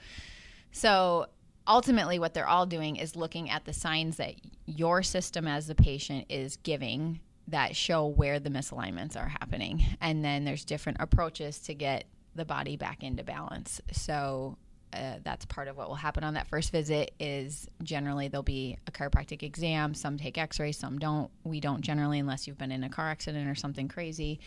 So 0.72 1.28
ultimately, 1.68 2.20
what 2.20 2.34
they're 2.34 2.48
all 2.48 2.66
doing 2.66 2.96
is 2.96 3.16
looking 3.16 3.50
at 3.50 3.66
the 3.66 3.74
signs 3.74 4.18
that 4.18 4.36
your 4.66 5.04
system 5.04 5.48
as 5.48 5.68
the 5.68 5.76
patient 5.76 6.26
is 6.30 6.58
giving 6.58 7.20
that 7.48 7.76
show 7.76 8.06
where 8.06 8.40
the 8.40 8.50
misalignments 8.50 9.18
are 9.18 9.28
happening. 9.28 9.84
And 10.02 10.24
then 10.24 10.46
there's 10.46 10.64
different 10.64 11.00
approaches 11.02 11.60
to 11.60 11.74
get 11.74 12.06
the 12.36 12.46
body 12.46 12.78
back 12.78 13.04
into 13.04 13.24
balance. 13.24 13.82
So 13.92 14.58
uh, 14.92 15.16
that's 15.24 15.46
part 15.46 15.68
of 15.68 15.78
what 15.78 15.88
will 15.88 15.96
happen 15.96 16.24
on 16.24 16.34
that 16.34 16.48
first 16.48 16.72
visit 16.72 17.14
is 17.20 17.68
generally 17.84 18.28
there'll 18.28 18.44
be 18.44 18.78
a 18.88 18.92
chiropractic 18.92 19.44
exam. 19.44 19.94
Some 19.94 20.18
take 20.18 20.38
x-rays 20.38 20.78
some 20.78 20.98
don't. 20.98 21.30
We 21.44 21.60
don't 21.60 21.82
generally 21.82 22.20
unless 22.20 22.48
you've 22.48 22.58
been 22.58 22.72
in 22.72 22.84
a 22.84 22.90
car 22.90 23.10
accident 23.10 23.48
or 23.48 23.56
something 23.56 23.88
crazy. 23.88 24.40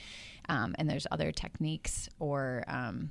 Um, 0.48 0.74
and 0.78 0.90
there's 0.90 1.06
other 1.10 1.30
techniques 1.30 2.08
or 2.18 2.64
um, 2.66 3.10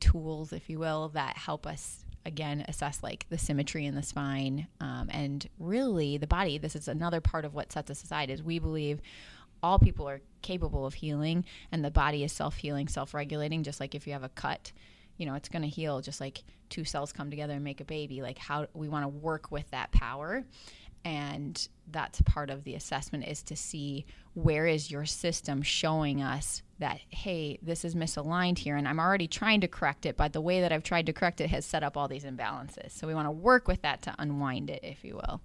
tools 0.00 0.52
if 0.52 0.68
you 0.68 0.78
will 0.78 1.08
that 1.10 1.36
help 1.36 1.66
us 1.66 2.04
again 2.26 2.64
assess 2.68 3.02
like 3.02 3.26
the 3.28 3.38
symmetry 3.38 3.84
in 3.84 3.94
the 3.94 4.02
spine 4.02 4.66
um, 4.80 5.08
and 5.10 5.48
really 5.58 6.16
the 6.16 6.26
body. 6.26 6.58
This 6.58 6.76
is 6.76 6.88
another 6.88 7.20
part 7.20 7.44
of 7.44 7.54
what 7.54 7.72
sets 7.72 7.90
us 7.90 8.02
aside 8.02 8.30
is 8.30 8.42
we 8.42 8.58
believe 8.58 9.00
all 9.64 9.78
people 9.78 10.08
are 10.08 10.20
capable 10.42 10.86
of 10.86 10.94
healing 10.94 11.44
and 11.72 11.84
the 11.84 11.90
body 11.90 12.22
is 12.22 12.32
self-healing 12.32 12.86
self-regulating 12.86 13.62
just 13.62 13.80
like 13.80 13.94
if 13.94 14.06
you 14.06 14.12
have 14.12 14.22
a 14.22 14.28
cut 14.30 14.72
you 15.16 15.26
know 15.26 15.34
it's 15.34 15.48
going 15.48 15.62
to 15.62 15.68
heal 15.68 16.00
just 16.00 16.20
like 16.20 16.44
two 16.74 16.84
cells 16.84 17.12
come 17.12 17.30
together 17.30 17.54
and 17.54 17.62
make 17.62 17.80
a 17.80 17.84
baby. 17.84 18.20
Like 18.20 18.38
how 18.38 18.66
we 18.74 18.88
want 18.88 19.04
to 19.04 19.08
work 19.08 19.50
with 19.50 19.70
that 19.70 19.92
power 19.92 20.44
and 21.04 21.68
that's 21.90 22.20
part 22.22 22.48
of 22.48 22.64
the 22.64 22.74
assessment 22.74 23.26
is 23.26 23.42
to 23.42 23.54
see 23.54 24.06
where 24.32 24.66
is 24.66 24.90
your 24.90 25.04
system 25.04 25.60
showing 25.60 26.22
us 26.22 26.62
that 26.78 26.98
hey 27.10 27.58
this 27.60 27.84
is 27.84 27.94
misaligned 27.94 28.56
here 28.56 28.74
and 28.76 28.88
i'm 28.88 28.98
already 28.98 29.28
trying 29.28 29.60
to 29.60 29.68
correct 29.68 30.06
it 30.06 30.16
but 30.16 30.32
the 30.32 30.40
way 30.40 30.62
that 30.62 30.72
i've 30.72 30.82
tried 30.82 31.04
to 31.04 31.12
correct 31.12 31.42
it 31.42 31.50
has 31.50 31.66
set 31.66 31.82
up 31.82 31.96
all 31.96 32.08
these 32.08 32.24
imbalances. 32.24 32.90
So 32.92 33.06
we 33.06 33.14
want 33.14 33.26
to 33.26 33.32
work 33.32 33.68
with 33.68 33.82
that 33.82 34.00
to 34.02 34.14
unwind 34.18 34.70
it 34.70 34.80
if 34.82 35.04
you 35.04 35.14
will 35.16 35.42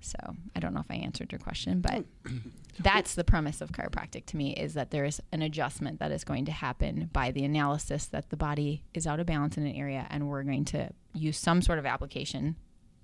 so 0.00 0.16
I 0.54 0.60
don't 0.60 0.74
know 0.74 0.80
if 0.80 0.90
I 0.90 0.96
answered 0.96 1.32
your 1.32 1.38
question, 1.38 1.80
but 1.80 2.04
that's 2.80 3.14
the 3.14 3.24
premise 3.24 3.60
of 3.60 3.72
chiropractic 3.72 4.26
to 4.26 4.36
me 4.36 4.52
is 4.54 4.74
that 4.74 4.90
there 4.90 5.04
is 5.04 5.20
an 5.32 5.42
adjustment 5.42 5.98
that 6.00 6.12
is 6.12 6.24
going 6.24 6.44
to 6.46 6.52
happen 6.52 7.10
by 7.12 7.30
the 7.30 7.44
analysis 7.44 8.06
that 8.06 8.30
the 8.30 8.36
body 8.36 8.84
is 8.94 9.06
out 9.06 9.20
of 9.20 9.26
balance 9.26 9.56
in 9.56 9.66
an 9.66 9.74
area, 9.74 10.06
and 10.10 10.28
we're 10.28 10.42
going 10.42 10.64
to 10.66 10.90
use 11.14 11.36
some 11.36 11.62
sort 11.62 11.78
of 11.78 11.86
application 11.86 12.56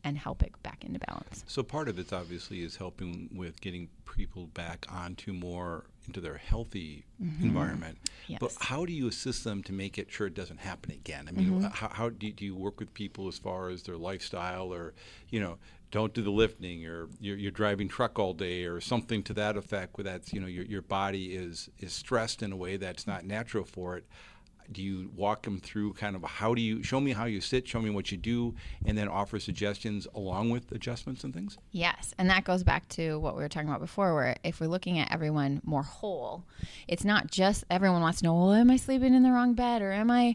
and 0.04 0.18
help 0.18 0.42
it 0.42 0.52
back 0.62 0.84
into 0.84 1.00
balance. 1.00 1.44
So 1.48 1.62
part 1.62 1.88
of 1.88 1.98
it 1.98 2.12
obviously 2.12 2.62
is 2.62 2.76
helping 2.76 3.30
with 3.34 3.60
getting 3.60 3.88
people 4.14 4.46
back 4.48 4.86
onto 4.90 5.32
more 5.32 5.86
into 6.06 6.20
their 6.20 6.36
healthy 6.36 7.06
mm-hmm. 7.22 7.42
environment. 7.42 7.98
Yes. 8.26 8.38
But 8.38 8.52
how 8.60 8.84
do 8.84 8.92
you 8.92 9.08
assist 9.08 9.44
them 9.44 9.62
to 9.62 9.72
make 9.72 9.96
it 9.96 10.12
sure 10.12 10.26
it 10.26 10.34
doesn't 10.34 10.60
happen 10.60 10.92
again? 10.92 11.26
I 11.26 11.32
mean, 11.32 11.50
mm-hmm. 11.50 11.64
how, 11.68 11.88
how 11.88 12.08
do, 12.10 12.26
you, 12.26 12.32
do 12.32 12.44
you 12.44 12.54
work 12.54 12.78
with 12.78 12.92
people 12.92 13.28
as 13.28 13.38
far 13.38 13.70
as 13.70 13.82
their 13.82 13.96
lifestyle 13.96 14.72
or, 14.72 14.92
you 15.30 15.40
know, 15.40 15.56
don't 15.94 16.12
do 16.12 16.22
the 16.22 16.30
lifting 16.30 16.84
or 16.86 17.08
you're, 17.20 17.36
you're, 17.36 17.52
driving 17.52 17.86
truck 17.86 18.18
all 18.18 18.34
day 18.34 18.64
or 18.64 18.80
something 18.80 19.22
to 19.22 19.32
that 19.32 19.56
effect 19.56 19.96
where 19.96 20.02
that's 20.02 20.32
you 20.32 20.40
know 20.40 20.48
your, 20.48 20.64
your 20.64 20.82
body 20.82 21.36
is 21.36 21.70
is 21.78 21.92
stressed 21.92 22.42
in 22.42 22.50
a 22.50 22.56
way 22.56 22.76
that's 22.76 23.06
not 23.06 23.24
natural 23.24 23.62
for 23.62 23.96
it 23.96 24.04
do 24.72 24.82
you 24.82 25.10
walk 25.14 25.42
them 25.42 25.60
through 25.60 25.92
kind 25.94 26.16
of 26.16 26.22
how 26.22 26.54
do 26.54 26.62
you 26.62 26.82
show 26.82 27.00
me 27.00 27.12
how 27.12 27.24
you 27.24 27.40
sit 27.40 27.66
show 27.66 27.80
me 27.80 27.90
what 27.90 28.10
you 28.10 28.18
do 28.18 28.54
and 28.84 28.96
then 28.96 29.08
offer 29.08 29.38
suggestions 29.38 30.06
along 30.14 30.50
with 30.50 30.70
adjustments 30.72 31.24
and 31.24 31.34
things? 31.34 31.58
Yes 31.70 32.14
and 32.18 32.28
that 32.30 32.44
goes 32.44 32.62
back 32.62 32.88
to 32.90 33.18
what 33.18 33.36
we 33.36 33.42
were 33.42 33.48
talking 33.48 33.68
about 33.68 33.80
before 33.80 34.14
where 34.14 34.36
if 34.44 34.60
we're 34.60 34.66
looking 34.66 34.98
at 34.98 35.12
everyone 35.12 35.60
more 35.64 35.82
whole 35.82 36.44
it's 36.88 37.04
not 37.04 37.30
just 37.30 37.64
everyone 37.70 38.00
wants 38.00 38.20
to 38.20 38.24
know 38.24 38.34
well 38.34 38.52
am 38.52 38.70
i 38.70 38.76
sleeping 38.76 39.14
in 39.14 39.22
the 39.22 39.30
wrong 39.30 39.54
bed 39.54 39.82
or 39.82 39.92
am 39.92 40.10
i 40.10 40.34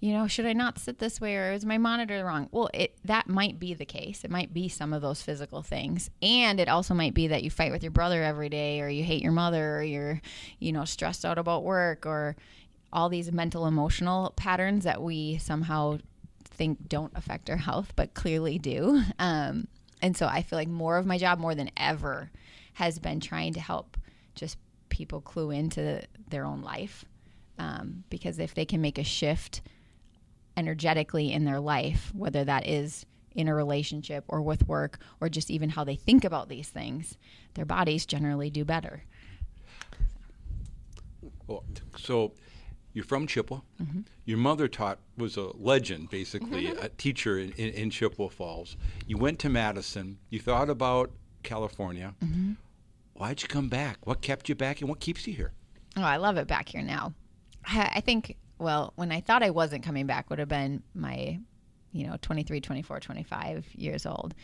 you 0.00 0.12
know 0.12 0.26
should 0.26 0.46
i 0.46 0.52
not 0.52 0.78
sit 0.78 0.98
this 0.98 1.20
way 1.20 1.36
or 1.36 1.52
is 1.52 1.64
my 1.64 1.78
monitor 1.78 2.24
wrong? 2.24 2.48
Well 2.52 2.70
it 2.74 2.96
that 3.04 3.28
might 3.28 3.58
be 3.58 3.74
the 3.74 3.84
case. 3.84 4.24
It 4.24 4.30
might 4.30 4.52
be 4.52 4.68
some 4.68 4.92
of 4.92 5.02
those 5.02 5.22
physical 5.22 5.62
things. 5.62 6.10
And 6.22 6.60
it 6.60 6.68
also 6.68 6.94
might 6.94 7.14
be 7.14 7.28
that 7.28 7.42
you 7.42 7.50
fight 7.50 7.72
with 7.72 7.82
your 7.82 7.92
brother 7.92 8.22
every 8.22 8.48
day 8.48 8.80
or 8.80 8.88
you 8.88 9.04
hate 9.04 9.22
your 9.22 9.32
mother 9.32 9.76
or 9.76 9.82
you're 9.82 10.20
you 10.58 10.72
know 10.72 10.84
stressed 10.84 11.24
out 11.24 11.38
about 11.38 11.64
work 11.64 12.06
or 12.06 12.36
all 12.92 13.08
these 13.08 13.30
mental 13.32 13.66
emotional 13.66 14.32
patterns 14.36 14.84
that 14.84 15.02
we 15.02 15.38
somehow 15.38 15.98
think 16.44 16.88
don't 16.88 17.12
affect 17.16 17.48
our 17.48 17.56
health 17.56 17.92
but 17.96 18.14
clearly 18.14 18.58
do. 18.58 19.02
Um, 19.18 19.68
and 20.02 20.16
so 20.16 20.26
i 20.26 20.40
feel 20.40 20.58
like 20.58 20.68
more 20.68 20.96
of 20.96 21.04
my 21.04 21.18
job 21.18 21.38
more 21.38 21.54
than 21.54 21.70
ever 21.76 22.30
has 22.72 22.98
been 22.98 23.20
trying 23.20 23.52
to 23.52 23.60
help 23.60 23.98
just 24.34 24.56
people 24.88 25.20
clue 25.20 25.50
into 25.50 26.02
their 26.30 26.46
own 26.46 26.62
life. 26.62 27.04
Um, 27.58 28.04
because 28.08 28.38
if 28.38 28.54
they 28.54 28.64
can 28.64 28.80
make 28.80 28.96
a 28.96 29.04
shift 29.04 29.60
energetically 30.56 31.32
in 31.32 31.44
their 31.44 31.60
life 31.60 32.10
whether 32.14 32.44
that 32.44 32.66
is 32.66 33.06
in 33.34 33.48
a 33.48 33.54
relationship 33.54 34.24
or 34.28 34.42
with 34.42 34.66
work 34.66 34.98
or 35.20 35.28
just 35.28 35.50
even 35.50 35.70
how 35.70 35.84
they 35.84 35.94
think 35.94 36.24
about 36.24 36.48
these 36.48 36.68
things 36.68 37.16
their 37.54 37.64
bodies 37.64 38.06
generally 38.06 38.50
do 38.50 38.64
better. 38.64 39.02
Well, 41.46 41.64
so 41.96 42.32
you're 42.92 43.04
from 43.04 43.26
Chippewa. 43.26 43.60
Mm-hmm. 43.80 44.00
Your 44.24 44.38
mother 44.38 44.68
taught 44.68 44.98
was 45.16 45.36
a 45.36 45.50
legend, 45.56 46.10
basically, 46.10 46.66
mm-hmm. 46.66 46.84
a 46.84 46.88
teacher 46.88 47.38
in, 47.38 47.52
in, 47.52 47.70
in, 47.70 47.90
Chippewa 47.90 48.28
Falls. 48.28 48.76
You 49.06 49.18
went 49.18 49.38
to 49.40 49.48
Madison. 49.48 50.18
You 50.28 50.40
thought 50.40 50.68
about 50.68 51.10
California. 51.42 52.14
Mm-hmm. 52.22 52.52
Why'd 53.14 53.42
you 53.42 53.48
come 53.48 53.68
back? 53.68 53.98
What 54.04 54.22
kept 54.22 54.48
you 54.48 54.54
back, 54.54 54.80
and 54.80 54.88
what 54.88 55.00
keeps 55.00 55.26
you 55.26 55.34
here? 55.34 55.52
Oh, 55.96 56.02
I 56.02 56.16
love 56.16 56.36
it 56.36 56.46
back 56.46 56.68
here 56.68 56.82
now. 56.82 57.14
I 57.66 58.00
think, 58.00 58.36
well, 58.58 58.92
when 58.96 59.12
I 59.12 59.20
thought 59.20 59.42
I 59.42 59.50
wasn't 59.50 59.84
coming 59.84 60.06
back 60.06 60.30
would 60.30 60.38
have 60.38 60.48
been 60.48 60.82
my, 60.94 61.38
you 61.92 62.06
know, 62.06 62.16
23, 62.22 62.60
24, 62.60 63.00
25 63.00 63.66
years 63.74 64.06
old. 64.06 64.34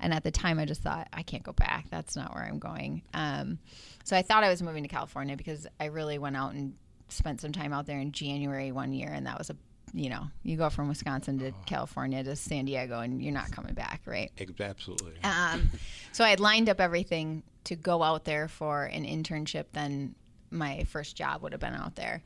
And 0.00 0.12
at 0.12 0.24
the 0.24 0.30
time, 0.30 0.58
I 0.58 0.66
just 0.66 0.82
thought, 0.82 1.08
I 1.12 1.22
can't 1.22 1.42
go 1.42 1.52
back. 1.52 1.86
That's 1.90 2.16
not 2.16 2.34
where 2.34 2.44
I'm 2.44 2.58
going. 2.58 3.02
Um, 3.14 3.58
so 4.04 4.16
I 4.16 4.22
thought 4.22 4.44
I 4.44 4.50
was 4.50 4.60
moving 4.60 4.82
to 4.82 4.88
California 4.88 5.36
because 5.36 5.66
I 5.80 5.86
really 5.86 6.18
went 6.18 6.36
out 6.36 6.52
and 6.52 6.74
spent 7.08 7.40
some 7.40 7.52
time 7.52 7.72
out 7.72 7.86
there 7.86 7.98
in 7.98 8.12
January 8.12 8.72
one 8.72 8.92
year, 8.92 9.10
and 9.12 9.26
that 9.26 9.38
was 9.38 9.50
a 9.50 9.56
you 9.92 10.10
know, 10.10 10.26
you 10.42 10.56
go 10.56 10.68
from 10.68 10.88
Wisconsin 10.88 11.38
to 11.38 11.48
oh. 11.48 11.54
California 11.64 12.22
to 12.22 12.36
San 12.36 12.64
Diego, 12.64 13.00
and 13.00 13.22
you're 13.22 13.32
not 13.32 13.50
coming 13.50 13.72
back, 13.74 14.02
right? 14.04 14.30
Absolutely. 14.58 15.22
Um, 15.22 15.70
so 16.12 16.24
I 16.24 16.30
had 16.30 16.40
lined 16.40 16.68
up 16.68 16.80
everything 16.80 17.42
to 17.64 17.76
go 17.76 18.02
out 18.02 18.24
there 18.24 18.48
for 18.48 18.84
an 18.84 19.04
internship. 19.04 19.66
Then 19.72 20.14
my 20.50 20.84
first 20.84 21.16
job 21.16 21.42
would 21.42 21.52
have 21.52 21.60
been 21.60 21.74
out 21.74 21.94
there, 21.94 22.22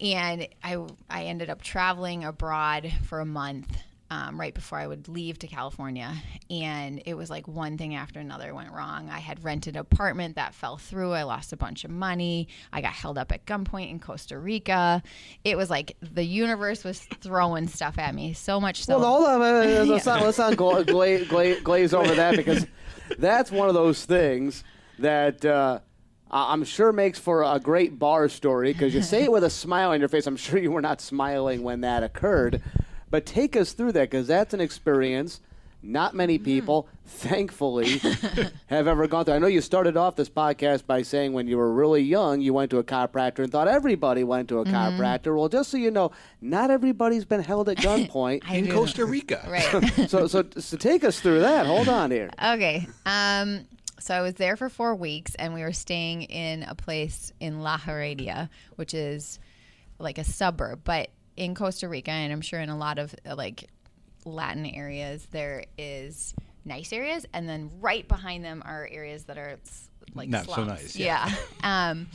and 0.00 0.46
I 0.62 0.78
I 1.10 1.24
ended 1.24 1.50
up 1.50 1.62
traveling 1.62 2.24
abroad 2.24 2.92
for 3.04 3.20
a 3.20 3.26
month 3.26 3.76
um, 4.14 4.38
right 4.38 4.54
before 4.54 4.78
I 4.78 4.86
would 4.86 5.08
leave 5.08 5.38
to 5.40 5.48
California. 5.48 6.14
And 6.48 7.02
it 7.04 7.14
was 7.14 7.30
like 7.30 7.48
one 7.48 7.76
thing 7.76 7.94
after 7.94 8.20
another 8.20 8.54
went 8.54 8.70
wrong. 8.70 9.10
I 9.10 9.18
had 9.18 9.42
rented 9.42 9.74
an 9.74 9.80
apartment 9.80 10.36
that 10.36 10.54
fell 10.54 10.76
through. 10.76 11.12
I 11.12 11.24
lost 11.24 11.52
a 11.52 11.56
bunch 11.56 11.84
of 11.84 11.90
money. 11.90 12.48
I 12.72 12.80
got 12.80 12.92
held 12.92 13.18
up 13.18 13.32
at 13.32 13.44
gunpoint 13.44 13.90
in 13.90 13.98
Costa 13.98 14.38
Rica. 14.38 15.02
It 15.42 15.56
was 15.56 15.68
like 15.68 15.96
the 16.00 16.24
universe 16.24 16.84
was 16.84 17.00
throwing 17.20 17.66
stuff 17.66 17.98
at 17.98 18.14
me 18.14 18.34
so 18.34 18.60
much 18.60 18.84
so. 18.84 18.98
Well, 18.98 19.10
hold 19.10 19.42
on. 19.42 19.88
Let's 19.88 20.06
not, 20.06 20.22
let's 20.22 20.38
not 20.38 20.56
gla- 20.56 20.84
gla- 20.84 21.24
gla- 21.24 21.60
glaze 21.60 21.92
over 21.92 22.14
that 22.14 22.36
because 22.36 22.66
that's 23.18 23.50
one 23.50 23.68
of 23.68 23.74
those 23.74 24.04
things 24.04 24.62
that. 24.98 25.44
Uh, 25.44 25.80
I'm 26.30 26.64
sure 26.64 26.90
makes 26.90 27.16
for 27.20 27.44
a 27.44 27.60
great 27.60 27.96
bar 27.96 28.28
story 28.28 28.72
because 28.72 28.92
you 28.92 29.02
say 29.02 29.22
it 29.22 29.30
with 29.30 29.44
a 29.44 29.50
smile 29.50 29.90
on 29.90 30.00
your 30.00 30.08
face. 30.08 30.26
I'm 30.26 30.36
sure 30.36 30.58
you 30.58 30.72
were 30.72 30.80
not 30.80 31.00
smiling 31.00 31.62
when 31.62 31.82
that 31.82 32.02
occurred. 32.02 32.60
But 33.10 33.26
take 33.26 33.56
us 33.56 33.72
through 33.72 33.92
that 33.92 34.10
because 34.10 34.26
that's 34.26 34.54
an 34.54 34.60
experience 34.60 35.40
not 35.84 36.14
many 36.14 36.36
mm-hmm. 36.36 36.44
people, 36.44 36.88
thankfully, 37.04 37.98
have 38.66 38.88
ever 38.88 39.06
gone 39.06 39.24
through. 39.24 39.34
I 39.34 39.38
know 39.38 39.46
you 39.46 39.60
started 39.60 39.96
off 39.96 40.16
this 40.16 40.30
podcast 40.30 40.86
by 40.86 41.02
saying 41.02 41.32
when 41.32 41.46
you 41.46 41.58
were 41.58 41.72
really 41.72 42.02
young, 42.02 42.40
you 42.40 42.54
went 42.54 42.70
to 42.70 42.78
a 42.78 42.84
chiropractor 42.84 43.40
and 43.40 43.52
thought 43.52 43.68
everybody 43.68 44.24
went 44.24 44.48
to 44.48 44.60
a 44.60 44.64
mm-hmm. 44.64 44.74
chiropractor. 44.74 45.36
Well, 45.36 45.48
just 45.48 45.70
so 45.70 45.76
you 45.76 45.90
know, 45.90 46.10
not 46.40 46.70
everybody's 46.70 47.24
been 47.24 47.42
held 47.42 47.68
at 47.68 47.76
gunpoint 47.78 48.50
in 48.50 48.70
Costa 48.70 49.04
Rica. 49.04 49.42
Right. 49.54 50.08
so, 50.08 50.26
so, 50.26 50.44
so 50.56 50.76
take 50.76 51.04
us 51.04 51.20
through 51.20 51.40
that. 51.40 51.66
Hold 51.66 51.88
on 51.88 52.10
here. 52.10 52.30
Okay. 52.42 52.88
Um, 53.06 53.66
so 54.00 54.14
I 54.14 54.20
was 54.20 54.34
there 54.34 54.56
for 54.56 54.68
four 54.68 54.94
weeks, 54.94 55.34
and 55.36 55.54
we 55.54 55.62
were 55.62 55.72
staying 55.72 56.22
in 56.22 56.62
a 56.64 56.74
place 56.74 57.32
in 57.40 57.60
La 57.60 57.78
Heredia, 57.78 58.50
which 58.76 58.94
is 58.94 59.38
like 59.98 60.18
a 60.18 60.24
suburb, 60.24 60.80
but 60.82 61.10
in 61.36 61.54
Costa 61.54 61.88
Rica, 61.88 62.10
and 62.10 62.32
I'm 62.32 62.40
sure 62.40 62.60
in 62.60 62.68
a 62.68 62.76
lot 62.76 62.98
of 62.98 63.14
uh, 63.28 63.34
like 63.36 63.68
Latin 64.24 64.66
areas, 64.66 65.26
there 65.30 65.64
is 65.76 66.34
nice 66.64 66.92
areas, 66.92 67.26
and 67.32 67.48
then 67.48 67.70
right 67.80 68.06
behind 68.06 68.44
them 68.44 68.62
are 68.64 68.88
areas 68.90 69.24
that 69.24 69.38
are 69.38 69.58
like 70.14 70.28
Not 70.28 70.46
so 70.46 70.64
nice, 70.64 70.96
yeah. 70.96 71.28
Yeah. 71.28 71.90
um, 71.90 72.08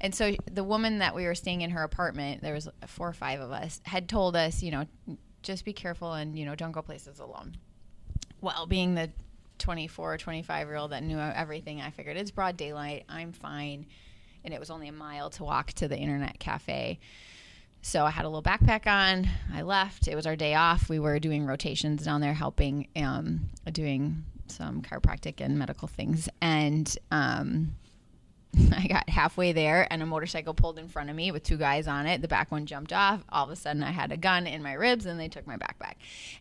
and 0.00 0.14
so 0.14 0.34
the 0.50 0.64
woman 0.64 0.98
that 0.98 1.14
we 1.14 1.24
were 1.24 1.34
staying 1.34 1.62
in 1.62 1.70
her 1.70 1.82
apartment, 1.82 2.42
there 2.42 2.54
was 2.54 2.68
four 2.86 3.08
or 3.08 3.12
five 3.12 3.40
of 3.40 3.50
us, 3.50 3.80
had 3.84 4.08
told 4.08 4.36
us, 4.36 4.62
you 4.62 4.70
know, 4.70 4.86
just 5.42 5.64
be 5.64 5.72
careful 5.72 6.12
and 6.12 6.38
you 6.38 6.44
know 6.44 6.54
don't 6.54 6.72
go 6.72 6.82
places 6.82 7.20
alone. 7.20 7.56
Well, 8.40 8.66
being 8.66 8.94
the 8.94 9.10
24, 9.58 10.18
25 10.18 10.66
year 10.68 10.76
old 10.76 10.92
that 10.92 11.02
knew 11.02 11.18
everything, 11.18 11.80
I 11.80 11.90
figured 11.90 12.16
it's 12.16 12.30
broad 12.30 12.56
daylight. 12.56 13.04
I'm 13.08 13.32
fine. 13.32 13.86
And 14.44 14.54
it 14.54 14.60
was 14.60 14.70
only 14.70 14.88
a 14.88 14.92
mile 14.92 15.30
to 15.30 15.44
walk 15.44 15.72
to 15.74 15.88
the 15.88 15.96
internet 15.96 16.38
cafe. 16.38 17.00
So 17.88 18.04
I 18.04 18.10
had 18.10 18.26
a 18.26 18.28
little 18.28 18.42
backpack 18.42 18.86
on. 18.86 19.26
I 19.50 19.62
left. 19.62 20.08
It 20.08 20.14
was 20.14 20.26
our 20.26 20.36
day 20.36 20.54
off. 20.54 20.90
We 20.90 20.98
were 20.98 21.18
doing 21.18 21.46
rotations 21.46 22.04
down 22.04 22.20
there, 22.20 22.34
helping, 22.34 22.86
um, 22.94 23.48
doing 23.72 24.26
some 24.46 24.82
chiropractic 24.82 25.40
and 25.40 25.58
medical 25.58 25.88
things. 25.88 26.28
And 26.42 26.94
um, 27.10 27.76
I 28.76 28.88
got 28.88 29.08
halfway 29.08 29.52
there, 29.52 29.90
and 29.90 30.02
a 30.02 30.06
motorcycle 30.06 30.52
pulled 30.52 30.78
in 30.78 30.86
front 30.88 31.08
of 31.08 31.16
me 31.16 31.32
with 31.32 31.44
two 31.44 31.56
guys 31.56 31.88
on 31.88 32.06
it. 32.06 32.20
The 32.20 32.28
back 32.28 32.52
one 32.52 32.66
jumped 32.66 32.92
off. 32.92 33.24
All 33.30 33.46
of 33.46 33.50
a 33.50 33.56
sudden, 33.56 33.82
I 33.82 33.90
had 33.90 34.12
a 34.12 34.18
gun 34.18 34.46
in 34.46 34.62
my 34.62 34.74
ribs, 34.74 35.06
and 35.06 35.18
they 35.18 35.28
took 35.28 35.46
my 35.46 35.56
backpack. 35.56 35.94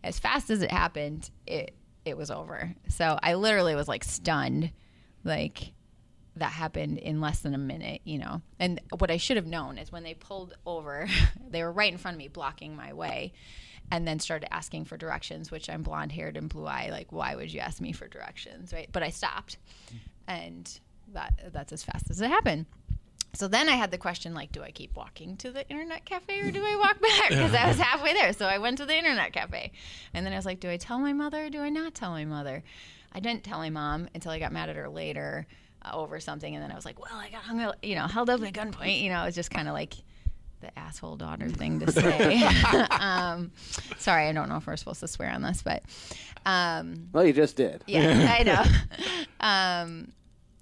As 0.04 0.20
fast 0.20 0.50
as 0.50 0.62
it 0.62 0.70
happened, 0.70 1.32
it 1.46 1.74
it 2.04 2.18
was 2.18 2.30
over. 2.30 2.76
So 2.90 3.18
I 3.24 3.36
literally 3.36 3.74
was 3.74 3.88
like 3.88 4.04
stunned, 4.04 4.72
like 5.24 5.72
that 6.40 6.52
happened 6.52 6.98
in 6.98 7.22
less 7.22 7.40
than 7.40 7.54
a 7.54 7.60
minute, 7.60 8.02
you 8.04 8.18
know. 8.18 8.42
And 8.60 8.82
what 8.98 9.12
I 9.12 9.18
should 9.18 9.38
have 9.38 9.46
known 9.46 9.78
is 9.78 9.92
when 9.92 10.04
they 10.04 10.14
pulled 10.14 10.56
over, 10.66 11.08
they 11.50 11.64
were 11.64 11.72
right 11.72 11.92
in 11.92 11.98
front 11.98 12.16
of 12.16 12.20
me, 12.20 12.28
blocking 12.28 12.76
my 12.76 12.94
way, 12.94 13.34
and 13.92 14.08
then 14.08 14.20
started 14.20 14.54
asking 14.54 14.86
for 14.86 14.98
directions. 14.98 15.52
Which 15.52 15.70
I'm 15.70 15.84
blonde 15.84 16.12
haired 16.12 16.38
and 16.38 16.50
blue 16.50 16.66
eye. 16.66 16.90
Like, 16.92 17.12
why 17.12 17.36
would 17.36 17.54
you 17.54 17.60
ask 17.60 17.82
me 17.82 17.92
for 17.92 18.08
directions, 18.08 18.74
right? 18.74 18.90
But 18.92 19.04
I 19.04 19.10
stopped, 19.10 19.58
mm. 19.94 20.00
and 20.28 20.80
that 21.14 21.52
that's 21.54 21.74
as 21.74 21.84
fast 21.84 22.10
as 22.10 22.22
it 22.22 22.30
happened. 22.30 22.66
So 23.34 23.48
then 23.48 23.70
I 23.70 23.74
had 23.74 23.92
the 23.92 24.00
question 24.00 24.34
like, 24.34 24.52
do 24.52 24.64
I 24.64 24.72
keep 24.72 24.96
walking 24.96 25.38
to 25.38 25.52
the 25.52 25.68
internet 25.70 26.06
cafe 26.06 26.40
or 26.42 26.50
do 26.50 26.64
I 26.64 26.76
walk 26.78 27.00
back? 27.00 27.30
Because 27.30 27.54
I 27.54 27.68
was 27.68 27.78
halfway 27.78 28.14
there. 28.14 28.34
So 28.34 28.48
I 28.48 28.58
went 28.58 28.80
to 28.80 28.86
the 28.86 28.98
internet 28.98 29.32
cafe. 29.32 29.74
And 30.14 30.26
then 30.26 30.34
I 30.34 30.38
was 30.38 30.46
like, 30.46 30.60
do 30.60 30.72
I 30.72 30.78
tell 30.78 30.98
my 30.98 31.14
mother 31.14 31.46
or 31.46 31.50
do 31.52 31.62
I 31.62 31.70
not 31.70 31.94
tell 31.94 32.10
my 32.12 32.26
mother? 32.26 32.64
I 33.14 33.20
didn't 33.20 33.44
tell 33.44 33.60
my 33.60 33.70
mom 33.70 34.10
until 34.16 34.32
I 34.32 34.40
got 34.40 34.52
mad 34.52 34.70
at 34.70 34.76
her 34.76 34.90
later 34.90 35.46
over 35.94 36.20
something. 36.20 36.54
And 36.56 36.64
then 36.64 36.72
I 36.72 36.76
was 36.76 36.86
like, 36.86 37.00
well, 37.00 37.18
I 37.18 37.30
got 37.30 37.42
hung, 37.44 37.60
out- 37.62 37.84
you 37.84 37.96
know, 37.96 38.08
held 38.08 38.30
up 38.30 38.42
at 38.42 38.54
gunpoint. 38.54 39.02
You 39.02 39.10
know, 39.10 39.22
it 39.24 39.26
was 39.28 39.36
just 39.36 39.52
kind 39.52 39.68
of 39.68 39.74
like 39.74 39.94
the 40.62 40.78
asshole 40.80 41.18
daughter 41.18 41.50
thing 41.50 41.80
to 41.82 41.92
say. 41.92 42.42
um, 43.00 43.52
sorry, 43.98 44.28
I 44.28 44.32
don't 44.32 44.50
know 44.50 44.58
if 44.58 44.66
we're 44.68 44.76
supposed 44.76 45.00
to 45.02 45.08
swear 45.08 45.30
on 45.32 45.42
this, 45.42 45.62
but 45.62 45.84
um, 46.46 47.10
Well, 47.14 47.26
you 47.26 47.34
just 47.34 47.56
did. 47.56 47.84
yeah, 47.88 48.36
I 48.40 48.44
know. 48.44 48.64
Um, 49.40 50.12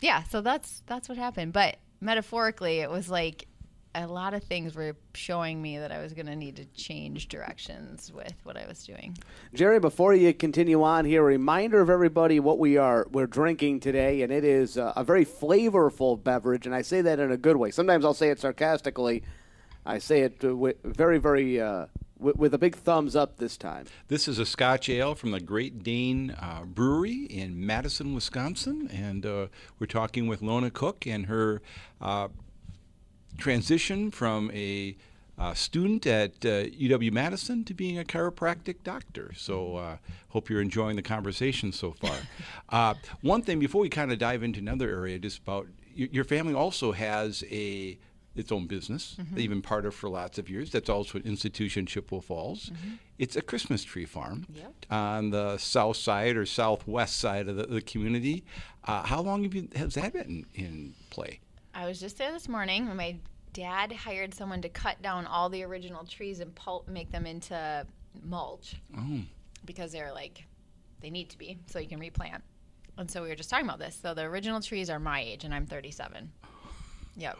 yeah, 0.01 0.23
so 0.23 0.41
that's 0.41 0.83
that's 0.85 1.07
what 1.09 1.17
happened. 1.17 1.53
But 1.53 1.77
metaphorically, 2.01 2.79
it 2.79 2.89
was 2.89 3.09
like 3.09 3.47
a 3.95 4.07
lot 4.07 4.33
of 4.33 4.43
things 4.43 4.75
were 4.75 4.95
showing 5.13 5.61
me 5.61 5.77
that 5.79 5.91
I 5.91 6.01
was 6.01 6.13
going 6.13 6.25
to 6.25 6.35
need 6.35 6.57
to 6.57 6.65
change 6.65 7.27
directions 7.29 8.11
with 8.13 8.33
what 8.43 8.57
I 8.57 8.65
was 8.67 8.85
doing. 8.85 9.17
Jerry, 9.53 9.79
before 9.79 10.13
you 10.13 10.33
continue 10.33 10.83
on 10.83 11.05
here, 11.05 11.21
a 11.21 11.25
reminder 11.25 11.79
of 11.81 11.89
everybody 11.89 12.39
what 12.39 12.59
we 12.59 12.77
are 12.77 13.07
we're 13.11 13.27
drinking 13.27 13.79
today, 13.79 14.21
and 14.21 14.31
it 14.31 14.43
is 14.43 14.77
uh, 14.77 14.93
a 14.95 15.03
very 15.03 15.25
flavorful 15.25 16.21
beverage, 16.21 16.65
and 16.65 16.75
I 16.75 16.81
say 16.81 17.01
that 17.01 17.19
in 17.19 17.31
a 17.31 17.37
good 17.37 17.55
way. 17.55 17.71
Sometimes 17.71 18.03
I'll 18.03 18.13
say 18.13 18.29
it 18.29 18.39
sarcastically. 18.39 19.23
I 19.85 19.99
say 19.99 20.21
it 20.21 20.43
uh, 20.43 20.47
wi- 20.47 20.75
very, 20.83 21.19
very 21.19 21.61
uh, 21.61 21.85
wi- 22.19 22.33
with 22.35 22.53
a 22.53 22.57
big 22.57 22.75
thumbs 22.75 23.15
up 23.15 23.37
this 23.37 23.55
time. 23.55 23.85
This 24.07 24.27
is 24.27 24.39
a 24.39 24.45
Scotch 24.45 24.89
ale 24.89 25.15
from 25.15 25.31
the 25.31 25.39
Great 25.39 25.83
Dane 25.83 26.31
uh, 26.31 26.63
Brewery 26.65 27.25
in 27.25 27.65
Madison, 27.65 28.13
Wisconsin, 28.15 28.89
and 28.91 29.25
uh, 29.25 29.47
we're 29.79 29.87
talking 29.87 30.27
with 30.27 30.41
Lona 30.41 30.71
Cook 30.71 31.05
and 31.05 31.27
her 31.27 31.61
uh, 32.01 32.29
transition 33.37 34.11
from 34.11 34.51
a 34.53 34.95
uh, 35.37 35.53
student 35.53 36.07
at 36.07 36.31
uh, 36.45 36.63
UW 36.65 37.11
Madison 37.11 37.63
to 37.65 37.73
being 37.73 37.99
a 37.99 38.03
chiropractic 38.03 38.77
doctor. 38.83 39.33
So, 39.35 39.75
uh, 39.75 39.97
hope 40.29 40.49
you're 40.49 40.61
enjoying 40.61 40.95
the 40.95 41.01
conversation 41.01 41.71
so 41.71 41.91
far. 41.91 42.15
uh, 42.69 42.93
one 43.21 43.41
thing 43.41 43.59
before 43.59 43.81
we 43.81 43.89
kind 43.89 44.11
of 44.11 44.19
dive 44.19 44.43
into 44.43 44.59
another 44.59 44.89
area, 44.89 45.19
just 45.19 45.39
about 45.39 45.67
your, 45.93 46.07
your 46.11 46.23
family 46.23 46.53
also 46.53 46.91
has 46.91 47.43
a 47.51 47.97
its 48.35 48.51
own 48.51 48.67
business 48.67 49.15
that 49.31 49.41
you've 49.41 49.49
been 49.49 49.61
part 49.61 49.85
of 49.85 49.95
for 49.95 50.09
lots 50.09 50.37
of 50.37 50.49
years. 50.49 50.69
That's 50.69 50.89
also 50.89 51.17
an 51.17 51.23
institution, 51.25 51.85
Chippewa 51.85 52.19
Falls. 52.19 52.69
It's 53.17 53.37
a 53.37 53.41
Christmas 53.41 53.81
tree 53.83 54.03
farm 54.03 54.45
on 54.91 55.29
the 55.29 55.57
south 55.57 55.95
side 55.95 56.35
or 56.35 56.45
southwest 56.45 57.17
side 57.17 57.47
of 57.47 57.55
the, 57.55 57.63
the 57.63 57.81
community. 57.81 58.43
Uh, 58.83 59.03
how 59.03 59.21
long 59.21 59.43
have 59.43 59.55
you 59.55 59.69
has 59.75 59.93
that 59.93 60.11
been 60.11 60.45
in 60.53 60.93
play? 61.09 61.39
I 61.75 61.85
was 61.85 61.99
just 61.99 62.17
there 62.17 62.31
this 62.31 62.47
morning. 62.47 62.87
when 62.87 62.97
My 62.97 63.17
dad 63.53 63.91
hired 63.91 64.33
someone 64.33 64.61
to 64.61 64.69
cut 64.69 65.01
down 65.01 65.25
all 65.27 65.49
the 65.49 65.63
original 65.63 66.05
trees 66.05 66.39
and 66.39 66.55
pulp, 66.55 66.87
make 66.87 67.11
them 67.11 67.25
into 67.25 67.85
mulch 68.23 68.75
Oh, 68.97 69.19
because 69.65 69.91
they're 69.91 70.13
like 70.13 70.45
they 71.01 71.09
need 71.09 71.29
to 71.29 71.37
be 71.37 71.57
so 71.67 71.79
you 71.79 71.87
can 71.87 71.99
replant. 71.99 72.43
And 72.97 73.11
so 73.11 73.21
we 73.21 73.27
were 73.27 73.35
just 73.35 73.49
talking 73.49 73.65
about 73.65 73.79
this. 73.79 73.99
So 74.01 74.13
the 74.13 74.23
original 74.23 74.61
trees 74.61 74.89
are 74.89 74.99
my 74.99 75.21
age, 75.21 75.43
and 75.43 75.53
I'm 75.53 75.65
37. 75.65 76.31
Yep. 77.17 77.37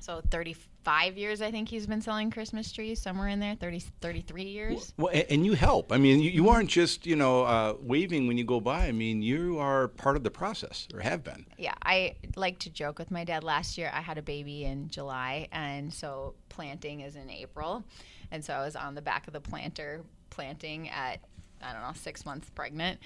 So 0.00 0.20
35 0.30 1.16
years, 1.18 1.42
I 1.42 1.50
think 1.50 1.68
he's 1.68 1.86
been 1.86 2.00
selling 2.00 2.30
Christmas 2.30 2.72
trees, 2.72 3.00
somewhere 3.00 3.28
in 3.28 3.40
there. 3.40 3.54
30, 3.56 3.80
33 4.00 4.42
years. 4.44 4.92
well, 4.96 5.10
a- 5.12 5.30
and 5.32 5.44
you 5.44 5.52
help. 5.54 5.92
I 5.92 5.98
mean, 5.98 6.20
you, 6.20 6.30
you 6.30 6.48
aren't 6.48 6.70
just 6.70 7.06
you 7.06 7.16
know 7.16 7.42
uh, 7.42 7.74
waving 7.80 8.26
when 8.26 8.38
you 8.38 8.44
go 8.44 8.60
by. 8.60 8.86
I 8.86 8.92
mean, 8.92 9.22
you 9.22 9.58
are 9.58 9.88
part 9.88 10.16
of 10.16 10.24
the 10.24 10.30
process 10.30 10.88
or 10.94 11.00
have 11.00 11.22
been. 11.24 11.46
Yeah, 11.58 11.74
I 11.82 12.16
like 12.36 12.58
to 12.60 12.70
joke 12.70 12.98
with 12.98 13.10
my 13.10 13.24
dad. 13.24 13.44
Last 13.44 13.76
year, 13.78 13.90
I 13.92 14.00
had 14.00 14.18
a 14.18 14.22
baby 14.22 14.64
in 14.64 14.88
July, 14.88 15.48
and 15.52 15.92
so 15.92 16.34
planting 16.48 17.00
is 17.00 17.16
in 17.16 17.28
April, 17.30 17.84
and 18.30 18.44
so 18.44 18.54
I 18.54 18.64
was 18.64 18.76
on 18.76 18.94
the 18.94 19.02
back 19.02 19.26
of 19.26 19.32
the 19.32 19.40
planter 19.40 20.02
planting 20.30 20.88
at 20.90 21.20
I 21.60 21.72
don't 21.72 21.82
know 21.82 21.92
six 21.94 22.24
months 22.24 22.48
pregnant, 22.50 23.00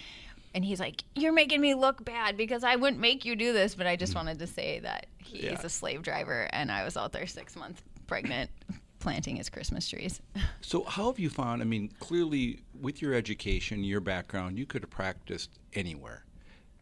and 0.54 0.64
he's 0.64 0.80
like, 0.80 1.04
"You're 1.14 1.32
making 1.32 1.60
me 1.60 1.74
look 1.74 2.04
bad 2.04 2.36
because 2.36 2.64
I 2.64 2.76
wouldn't 2.76 3.00
make 3.00 3.24
you 3.24 3.36
do 3.36 3.52
this," 3.52 3.74
but 3.74 3.86
I 3.86 3.96
just 3.96 4.10
mm-hmm. 4.10 4.26
wanted 4.26 4.38
to 4.40 4.46
say 4.46 4.80
that 4.80 5.06
he's 5.18 5.42
Yeah. 5.42 5.60
a 5.62 5.68
slave 5.68 6.02
driver, 6.02 6.48
and 6.52 6.70
I 6.70 6.84
was 6.84 6.96
out 6.96 7.12
there 7.12 7.26
six 7.26 7.56
months 7.56 7.82
pregnant 8.06 8.50
planting 8.98 9.36
his 9.36 9.48
Christmas 9.48 9.88
trees. 9.88 10.20
So, 10.64 10.84
how 10.84 11.06
have 11.06 11.18
you 11.18 11.28
found? 11.28 11.60
I 11.60 11.64
mean, 11.64 11.90
clearly, 11.98 12.60
with 12.80 13.02
your 13.02 13.14
education, 13.14 13.82
your 13.82 14.00
background, 14.00 14.58
you 14.58 14.64
could 14.64 14.82
have 14.82 14.90
practiced 14.90 15.50
anywhere, 15.74 16.24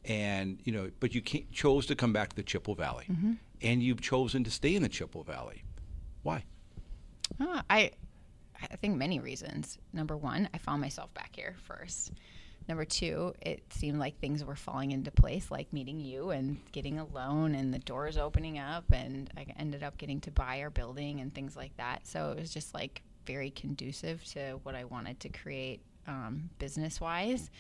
and 0.04 0.60
you 0.64 0.72
know, 0.72 0.90
but 1.00 1.14
you 1.14 1.22
chose 1.22 1.86
to 1.86 1.96
come 1.96 2.12
back 2.12 2.28
to 2.30 2.36
the 2.36 2.42
Chippewa 2.42 2.74
Valley, 2.74 3.06
mm-hmm. 3.10 3.32
and 3.62 3.82
you've 3.82 4.02
chosen 4.02 4.44
to 4.44 4.50
stay 4.50 4.76
in 4.76 4.82
the 4.82 4.88
Chippewa 4.88 5.24
Valley. 5.24 5.64
Why? 6.22 6.44
I, 7.40 7.92
I 8.70 8.76
think 8.76 8.96
many 8.96 9.20
reasons. 9.20 9.78
Number 9.92 10.16
one, 10.16 10.48
I 10.52 10.58
found 10.58 10.80
myself 10.80 11.12
back 11.14 11.34
here 11.34 11.56
first. 11.62 12.12
Number 12.68 12.84
two, 12.84 13.34
it 13.40 13.62
seemed 13.72 13.98
like 13.98 14.18
things 14.18 14.44
were 14.44 14.54
falling 14.54 14.92
into 14.92 15.10
place, 15.10 15.50
like 15.50 15.72
meeting 15.72 15.98
you 15.98 16.30
and 16.30 16.58
getting 16.72 16.98
a 16.98 17.04
loan 17.04 17.54
and 17.54 17.74
the 17.74 17.78
doors 17.80 18.16
opening 18.16 18.58
up, 18.58 18.84
and 18.92 19.30
I 19.36 19.46
ended 19.58 19.82
up 19.82 19.98
getting 19.98 20.20
to 20.22 20.30
buy 20.30 20.60
our 20.60 20.70
building 20.70 21.20
and 21.20 21.34
things 21.34 21.56
like 21.56 21.76
that. 21.78 22.06
So 22.06 22.30
it 22.30 22.38
was 22.40 22.52
just 22.52 22.72
like 22.72 23.02
very 23.26 23.50
conducive 23.50 24.24
to 24.32 24.60
what 24.62 24.74
I 24.74 24.84
wanted 24.84 25.20
to 25.20 25.28
create 25.30 25.80
um, 26.06 26.50
business 26.58 27.00
wise. 27.00 27.50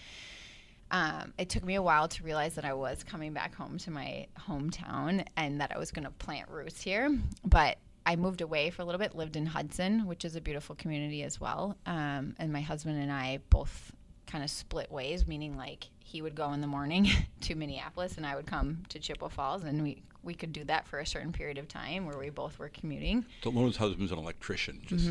Um, 0.92 1.32
it 1.38 1.48
took 1.48 1.64
me 1.64 1.76
a 1.76 1.82
while 1.82 2.08
to 2.08 2.24
realize 2.24 2.54
that 2.54 2.64
I 2.64 2.72
was 2.72 3.04
coming 3.04 3.32
back 3.32 3.54
home 3.54 3.78
to 3.78 3.90
my 3.90 4.26
hometown 4.38 5.24
and 5.36 5.60
that 5.60 5.72
I 5.74 5.78
was 5.78 5.92
going 5.92 6.04
to 6.04 6.10
plant 6.10 6.48
roots 6.48 6.80
here. 6.80 7.16
But 7.44 7.78
I 8.04 8.16
moved 8.16 8.40
away 8.40 8.70
for 8.70 8.82
a 8.82 8.84
little 8.84 8.98
bit, 8.98 9.14
lived 9.14 9.36
in 9.36 9.46
Hudson, 9.46 10.06
which 10.06 10.24
is 10.24 10.34
a 10.34 10.40
beautiful 10.40 10.74
community 10.74 11.22
as 11.22 11.40
well. 11.40 11.76
Um, 11.86 12.34
and 12.38 12.52
my 12.52 12.60
husband 12.60 13.00
and 13.00 13.12
I 13.12 13.38
both 13.50 13.92
kind 14.30 14.44
of 14.44 14.50
split 14.50 14.90
ways, 14.90 15.26
meaning 15.26 15.56
like 15.56 15.88
he 16.04 16.22
would 16.22 16.34
go 16.34 16.52
in 16.52 16.60
the 16.60 16.66
morning 16.66 17.08
to 17.42 17.54
Minneapolis 17.54 18.16
and 18.16 18.26
I 18.26 18.36
would 18.36 18.46
come 18.46 18.82
to 18.88 18.98
Chippewa 18.98 19.28
Falls, 19.28 19.64
and 19.64 19.82
we 19.82 20.02
we 20.22 20.34
could 20.34 20.52
do 20.52 20.64
that 20.64 20.86
for 20.86 20.98
a 20.98 21.06
certain 21.06 21.32
period 21.32 21.56
of 21.56 21.66
time 21.66 22.04
where 22.04 22.18
we 22.18 22.28
both 22.28 22.58
were 22.58 22.68
commuting. 22.68 23.24
So, 23.42 23.50
Lona's 23.50 23.76
husband's 23.76 24.12
an 24.12 24.18
electrician. 24.18 24.82
Just 24.86 25.06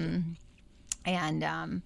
And 1.05 1.43
um, 1.43 1.81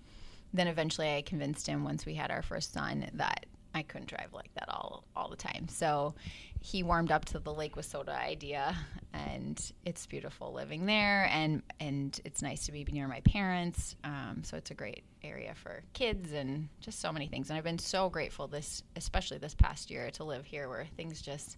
then 0.54 0.68
eventually 0.68 1.16
I 1.16 1.22
convinced 1.22 1.66
him 1.68 1.86
once 1.86 2.06
we 2.06 2.16
had 2.16 2.32
our 2.32 2.42
first 2.42 2.74
son 2.74 3.10
that 3.14 3.46
I 3.74 3.84
couldn't 3.84 4.10
drive 4.10 4.34
like 4.34 4.54
that 4.56 4.70
all 4.70 5.04
all 5.16 5.30
the 5.30 5.36
time. 5.36 5.68
So 5.68 6.14
he 6.60 6.84
warmed 6.84 7.12
up 7.12 7.26
to 7.26 7.40
the 7.40 7.54
Lake 7.54 7.76
Wissota 7.76 8.18
idea 8.18 8.76
and 9.14 9.60
it's 9.86 10.06
beautiful 10.06 10.54
living 10.54 10.86
there 10.86 11.28
and 11.32 11.62
and 11.80 12.20
it's 12.24 12.42
nice 12.42 12.66
to 12.66 12.72
be 12.72 12.86
near 12.86 13.08
my 13.08 13.22
parents. 13.22 13.96
Um, 14.04 14.42
so 14.44 14.58
it's 14.58 14.72
a 14.72 14.76
great 14.76 15.04
area 15.24 15.54
for 15.56 15.84
kids 15.94 16.34
and 16.34 16.70
just 16.80 17.00
so 17.00 17.12
many 17.12 17.28
things. 17.28 17.50
And 17.50 17.58
I've 17.58 17.64
been 17.64 17.80
so 17.80 18.10
grateful 18.10 18.48
this 18.48 18.84
especially 18.96 19.38
this 19.38 19.56
past 19.56 19.90
year 19.90 20.10
to 20.12 20.24
live 20.24 20.46
here 20.46 20.70
where 20.70 20.86
things 20.96 21.22
just 21.22 21.58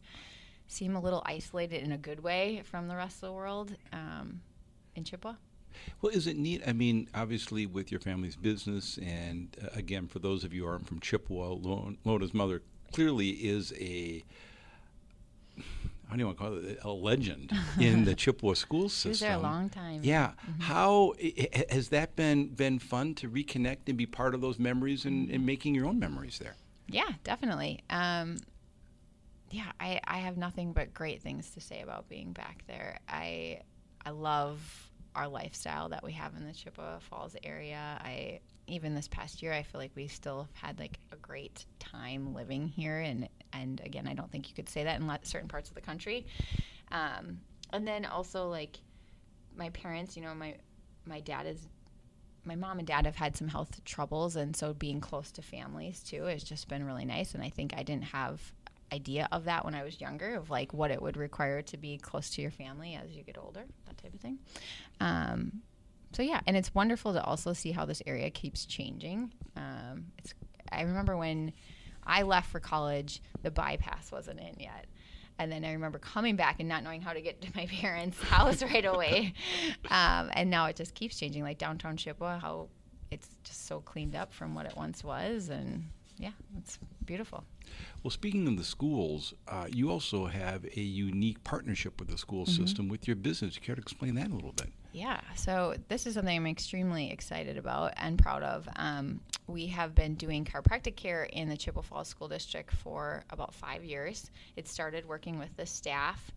seem 0.68 0.96
a 0.96 1.00
little 1.00 1.22
isolated 1.26 1.84
in 1.84 1.92
a 1.92 1.98
good 1.98 2.22
way 2.22 2.64
from 2.66 2.88
the 2.88 2.96
rest 2.96 3.18
of 3.18 3.30
the 3.30 3.34
world 3.34 3.76
um, 3.94 4.42
in 4.96 5.04
Chippewa. 5.04 5.36
Well, 6.02 6.12
is 6.12 6.28
it 6.28 6.38
neat? 6.38 6.62
I 6.66 6.74
mean, 6.74 7.08
obviously, 7.14 7.66
with 7.66 7.92
your 7.92 8.00
family's 8.00 8.36
business, 8.36 8.98
and 8.98 9.56
uh, 9.64 9.68
again, 9.74 10.08
for 10.08 10.20
those 10.20 10.44
of 10.44 10.54
you 10.54 10.64
who 10.64 10.70
aren't 10.70 10.88
from 10.88 11.00
Chippewa, 11.00 11.56
Lona's 12.04 12.34
mother 12.34 12.62
clearly 12.92 13.30
is 13.30 13.74
a 13.80 14.24
how 16.08 16.16
do 16.16 16.20
you 16.20 16.26
want 16.28 16.38
to 16.38 16.44
call 16.44 16.58
it 16.58 16.80
a 16.84 16.90
legend 16.90 17.52
in 17.80 18.06
the 18.06 18.14
Chippewa 18.16 18.54
school 18.54 18.90
system. 18.90 19.12
She's 19.12 19.20
there 19.22 19.36
a 19.36 19.40
long 19.40 19.70
time. 19.70 20.02
Yeah. 20.04 20.34
Mm-hmm. 20.50 20.62
How 20.62 21.14
has 21.70 21.90
that 21.90 22.16
been 22.16 22.50
been 22.50 22.80
fun 22.80 23.16
to 23.16 23.30
reconnect 23.30 23.88
and 23.88 23.98
be 23.98 24.06
part 24.06 24.36
of 24.36 24.42
those 24.42 24.60
memories 24.60 25.06
and, 25.06 25.30
and 25.32 25.46
making 25.46 25.74
your 25.74 25.88
own 25.88 26.00
memories 26.00 26.38
there? 26.40 26.56
Yeah, 26.88 27.10
definitely. 27.24 27.84
Um, 27.90 28.38
yeah, 29.50 29.72
I, 29.80 30.00
I 30.06 30.18
have 30.20 30.38
nothing 30.38 30.74
but 30.74 30.94
great 30.94 31.22
things 31.22 31.52
to 31.52 31.62
say 31.62 31.82
about 31.82 32.08
being 32.08 32.34
back 32.34 32.64
there. 32.68 33.00
I 33.10 33.62
I 34.06 34.12
love 34.12 34.85
our 35.16 35.28
lifestyle 35.28 35.90
that 35.90 36.04
we 36.04 36.12
have 36.14 36.36
in 36.36 36.46
the 36.46 36.54
Chippewa 36.54 37.00
Falls 37.00 37.36
area. 37.44 38.00
I 38.02 38.40
even 38.68 38.96
this 38.96 39.08
past 39.08 39.44
year, 39.44 39.54
I 39.54 39.62
feel 39.64 39.80
like 39.80 39.92
we 39.96 40.08
still 40.08 40.48
have 40.54 40.68
had 40.70 40.80
like 40.80 41.00
a 41.12 41.16
great 41.18 41.66
time 41.80 42.34
living 42.34 42.68
here, 42.68 43.00
and 43.00 43.30
and 43.54 43.82
again, 43.84 44.08
I 44.08 44.14
don't 44.14 44.32
think 44.32 44.50
you 44.50 44.56
could 44.56 44.70
say 44.70 44.84
that 44.84 45.00
in 45.00 45.10
certain 45.24 45.48
parts 45.48 45.70
of 45.70 45.76
the 45.76 45.82
country. 45.82 46.26
Um, 46.92 47.40
and 47.72 47.88
then 47.88 48.06
also 48.06 48.50
like 48.50 48.78
my 49.56 49.70
parents, 49.70 50.16
you 50.16 50.24
know, 50.24 50.34
my 50.34 50.56
my 51.06 51.20
dad 51.20 51.46
is 51.46 51.68
my 52.44 52.56
mom 52.56 52.78
and 52.78 52.88
dad 52.88 53.06
have 53.06 53.16
had 53.16 53.36
some 53.36 53.48
health 53.48 53.84
troubles 53.86 54.36
and 54.36 54.56
so 54.56 54.74
being 54.74 55.02
close 55.02 55.32
to 55.32 55.42
families 55.42 56.02
too 56.04 56.24
has 56.24 56.44
just 56.44 56.68
been 56.68 56.86
really 56.86 57.06
nice 57.06 57.34
and 57.34 57.44
i 57.44 57.50
think 57.50 57.74
i 57.76 57.82
didn't 57.82 58.04
have 58.04 58.54
idea 58.94 59.28
of 59.32 59.46
that 59.46 59.66
when 59.66 59.74
i 59.74 59.84
was 59.84 60.00
younger 60.00 60.36
of 60.36 60.50
like 60.50 60.74
what 60.74 60.92
it 60.92 61.02
would 61.02 61.18
require 61.18 61.62
to 61.62 61.78
be 61.78 61.98
close 61.98 62.30
to 62.30 62.42
your 62.42 62.52
family 62.52 62.98
as 63.02 63.16
you 63.16 63.24
get 63.24 63.38
older 63.38 63.66
that 63.86 63.98
type 63.98 64.14
of 64.14 64.20
thing 64.20 64.38
um, 65.00 65.52
so 66.12 66.22
yeah 66.22 66.40
and 66.48 66.56
it's 66.56 66.74
wonderful 66.74 67.14
to 67.14 67.24
also 67.24 67.54
see 67.54 67.72
how 67.72 67.86
this 67.86 68.02
area 68.06 68.30
keeps 68.30 68.66
changing 68.66 69.32
um, 69.58 70.06
it's 70.18 70.34
i 70.72 70.82
remember 70.82 71.18
when 71.18 71.52
i 72.06 72.22
left 72.22 72.50
for 72.50 72.60
college 72.60 73.22
the 73.42 73.52
bypass 73.52 74.12
wasn't 74.12 74.40
in 74.40 74.56
yet 74.60 74.86
and 75.38 75.52
then 75.52 75.66
I 75.66 75.74
remember 75.74 76.00
coming 76.00 76.36
back 76.36 76.60
and 76.60 76.70
not 76.70 76.84
knowing 76.84 77.02
how 77.02 77.14
to 77.14 77.22
get 77.22 77.42
to 77.42 77.50
my 77.56 77.66
parents' 77.66 78.22
house 78.22 78.64
right 78.64 78.86
away. 78.86 79.34
Um, 79.92 80.30
and 80.34 80.50
now 80.50 80.66
it 80.66 80.76
just 80.76 80.96
keeps 80.96 81.18
changing, 81.18 81.44
like 81.44 81.58
downtown 81.58 81.96
Chippewa, 81.96 82.40
how 82.40 82.70
it's 83.12 83.30
just 83.44 83.68
so 83.68 83.82
cleaned 83.82 84.16
up 84.16 84.34
from 84.34 84.56
what 84.56 84.66
it 84.66 84.76
once 84.76 85.04
was. 85.04 85.50
And 85.50 85.86
yeah, 86.18 86.32
it's 86.58 86.80
beautiful. 87.06 87.44
Well, 88.04 88.12
speaking 88.12 88.48
of 88.48 88.58
the 88.58 88.64
schools, 88.64 89.34
uh, 89.48 89.68
you 89.72 89.92
also 89.92 90.26
have 90.26 90.66
a 90.66 90.82
unique 90.82 91.44
partnership 91.44 92.00
with 92.00 92.10
the 92.10 92.18
school 92.18 92.46
mm-hmm. 92.46 92.64
system 92.64 92.90
with 92.90 93.08
your 93.08 93.16
business. 93.16 93.56
You 93.56 93.62
care 93.62 93.76
to 93.76 93.82
explain 93.82 94.16
that 94.16 94.30
a 94.30 94.34
little 94.34 94.54
bit? 94.54 94.70
Yeah, 94.94 95.20
so 95.36 95.76
this 95.90 96.08
is 96.08 96.14
something 96.14 96.38
I'm 96.38 96.48
extremely 96.48 97.12
excited 97.12 97.58
about 97.58 97.94
and 97.98 98.18
proud 98.18 98.44
of. 98.44 98.70
Um, 98.78 99.20
we 99.46 99.68
have 99.68 99.94
been 99.94 100.16
doing 100.16 100.46
chiropractic 100.46 100.96
care 100.96 101.26
in 101.26 101.50
the 101.50 101.58
Chippewa 101.58 101.82
Falls 101.82 102.08
School 102.08 102.30
District 102.30 102.72
for 102.72 103.24
about 103.30 103.54
five 103.54 103.84
years. 103.84 104.32
It 104.56 104.70
started 104.70 105.06
working 105.06 105.38
with 105.38 105.56
the 105.58 105.66
staff 105.66 106.32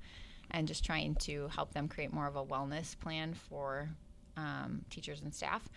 and 0.51 0.67
just 0.67 0.85
trying 0.85 1.15
to 1.17 1.47
help 1.49 1.73
them 1.73 1.87
create 1.87 2.13
more 2.13 2.27
of 2.27 2.35
a 2.35 2.45
wellness 2.45 2.99
plan 2.99 3.33
for 3.33 3.89
um, 4.37 4.85
teachers 4.91 5.21
and 5.23 5.35
staff. 5.35 5.69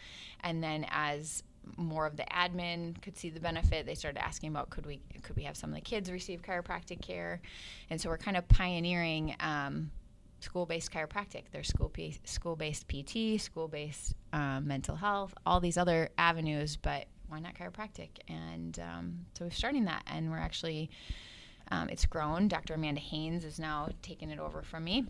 And 0.44 0.64
then 0.64 0.86
as 0.90 1.44
more 1.78 2.06
of 2.06 2.18
the 2.18 2.24
admin 2.24 3.02
could 3.02 3.18
see 3.18 3.30
the 3.30 3.40
benefit. 3.40 3.86
They 3.86 3.96
started 3.96 4.24
asking 4.24 4.50
about 4.50 4.70
could 4.70 4.86
we 4.86 5.02
could 5.22 5.36
we 5.36 5.44
have 5.44 5.56
some 5.56 5.70
of 5.70 5.76
the 5.76 5.82
kids 5.82 6.12
receive 6.12 6.42
chiropractic 6.42 7.02
care, 7.02 7.42
and 7.90 8.00
so 8.00 8.10
we're 8.10 8.18
kind 8.18 8.38
of 8.38 8.48
pioneering 8.48 9.36
um, 9.40 9.92
school-based 10.40 10.92
chiropractic. 10.92 11.44
There's 11.52 11.68
school 11.68 11.92
school-based 12.26 12.88
PT, 12.88 13.40
school-based 13.40 14.16
um, 14.34 14.68
mental 14.68 14.96
health, 14.96 15.34
all 15.46 15.60
these 15.60 15.78
other 15.78 16.10
avenues, 16.18 16.78
but 16.78 17.06
why 17.28 17.40
not 17.40 17.54
chiropractic? 17.56 18.10
And 18.28 18.78
um, 18.80 19.26
so 19.38 19.46
we're 19.46 19.52
starting 19.52 19.86
that, 19.86 20.04
and 20.08 20.32
we're 20.32 20.38
actually 20.38 20.90
um, 21.72 21.90
it's 21.90 22.06
grown. 22.06 22.48
Dr. 22.48 22.74
Amanda 22.74 23.02
Haynes 23.02 23.46
is 23.46 23.58
now 23.58 23.90
taking 24.02 24.30
it 24.30 24.40
over 24.40 24.62
from 24.62 24.84
me. 24.84 25.06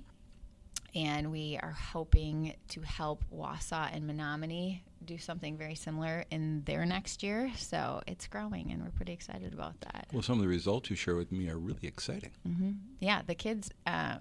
And 0.93 1.31
we 1.31 1.57
are 1.61 1.71
hoping 1.71 2.53
to 2.69 2.81
help 2.81 3.23
Wausau 3.33 3.89
and 3.93 4.03
Menomonie 4.03 4.81
do 5.05 5.17
something 5.17 5.57
very 5.57 5.75
similar 5.75 6.25
in 6.31 6.63
their 6.65 6.85
next 6.85 7.23
year. 7.23 7.51
So 7.57 8.01
it's 8.07 8.27
growing, 8.27 8.71
and 8.71 8.83
we're 8.83 8.91
pretty 8.91 9.13
excited 9.13 9.53
about 9.53 9.79
that. 9.81 10.07
Well, 10.13 10.21
some 10.21 10.37
of 10.37 10.41
the 10.41 10.47
results 10.47 10.89
you 10.89 10.95
share 10.95 11.15
with 11.15 11.31
me 11.31 11.49
are 11.49 11.57
really 11.57 11.87
exciting. 11.87 12.31
Mm-hmm. 12.47 12.71
Yeah, 12.99 13.21
the 13.25 13.35
kids, 13.35 13.71
uh, 13.87 14.17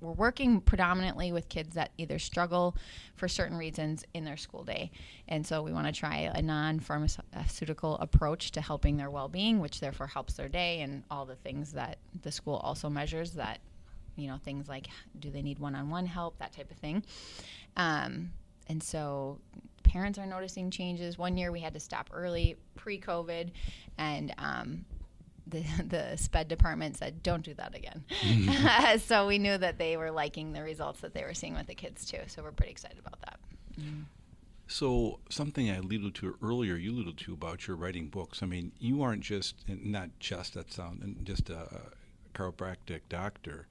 we're 0.00 0.12
working 0.12 0.60
predominantly 0.60 1.32
with 1.32 1.48
kids 1.48 1.74
that 1.74 1.92
either 1.96 2.18
struggle 2.18 2.76
for 3.14 3.28
certain 3.28 3.56
reasons 3.56 4.04
in 4.14 4.24
their 4.24 4.36
school 4.36 4.64
day. 4.64 4.90
And 5.28 5.46
so 5.46 5.62
we 5.62 5.72
want 5.72 5.86
to 5.86 5.92
try 5.92 6.30
a 6.34 6.42
non 6.42 6.80
pharmaceutical 6.80 7.96
approach 7.98 8.50
to 8.52 8.60
helping 8.60 8.96
their 8.96 9.10
well 9.10 9.28
being, 9.28 9.60
which 9.60 9.80
therefore 9.80 10.08
helps 10.08 10.34
their 10.34 10.48
day 10.48 10.80
and 10.80 11.04
all 11.10 11.24
the 11.24 11.36
things 11.36 11.72
that 11.72 11.98
the 12.22 12.32
school 12.32 12.56
also 12.56 12.88
measures 12.88 13.32
that. 13.32 13.60
You 14.18 14.28
know, 14.28 14.38
things 14.42 14.66
like 14.66 14.86
do 15.18 15.28
they 15.28 15.42
need 15.42 15.58
one 15.58 15.74
on 15.74 15.90
one 15.90 16.06
help, 16.06 16.38
that 16.38 16.54
type 16.54 16.70
of 16.70 16.78
thing. 16.78 17.04
Um, 17.76 18.30
and 18.68 18.82
so 18.82 19.38
parents 19.96 20.18
are 20.18 20.26
noticing 20.26 20.70
changes. 20.70 21.16
One 21.16 21.38
year 21.38 21.50
we 21.50 21.60
had 21.60 21.72
to 21.72 21.80
stop 21.80 22.10
early, 22.12 22.56
pre-COVID, 22.74 23.50
and 23.96 24.34
um, 24.36 24.84
the 25.46 25.64
the 25.88 26.16
sped 26.16 26.48
department 26.48 26.98
said, 26.98 27.22
"Don't 27.22 27.42
do 27.42 27.54
that 27.54 27.74
again." 27.74 28.04
Mm-hmm. 28.20 28.98
so 29.08 29.26
we 29.26 29.38
knew 29.38 29.56
that 29.56 29.78
they 29.78 29.96
were 29.96 30.10
liking 30.10 30.52
the 30.52 30.62
results 30.62 31.00
that 31.00 31.14
they 31.14 31.24
were 31.24 31.32
seeing 31.32 31.54
with 31.54 31.66
the 31.66 31.74
kids 31.74 32.04
too. 32.04 32.20
So 32.26 32.42
we're 32.42 32.52
pretty 32.52 32.72
excited 32.72 32.98
about 32.98 33.20
that. 33.22 33.38
Mm. 33.80 34.04
So 34.68 35.20
something 35.30 35.70
I 35.70 35.76
alluded 35.76 36.14
to 36.16 36.36
earlier, 36.42 36.74
you 36.74 36.92
alluded 36.92 37.16
to 37.18 37.32
about 37.32 37.66
your 37.66 37.76
writing 37.76 38.08
books. 38.08 38.42
I 38.42 38.46
mean, 38.46 38.72
you 38.78 39.02
aren't 39.02 39.22
just 39.22 39.54
not 39.66 40.10
just 40.20 40.54
that 40.54 40.72
sound, 40.72 41.02
and 41.02 41.24
just 41.24 41.48
a 41.48 41.68
chiropractic 42.34 43.00
doctor 43.08 43.66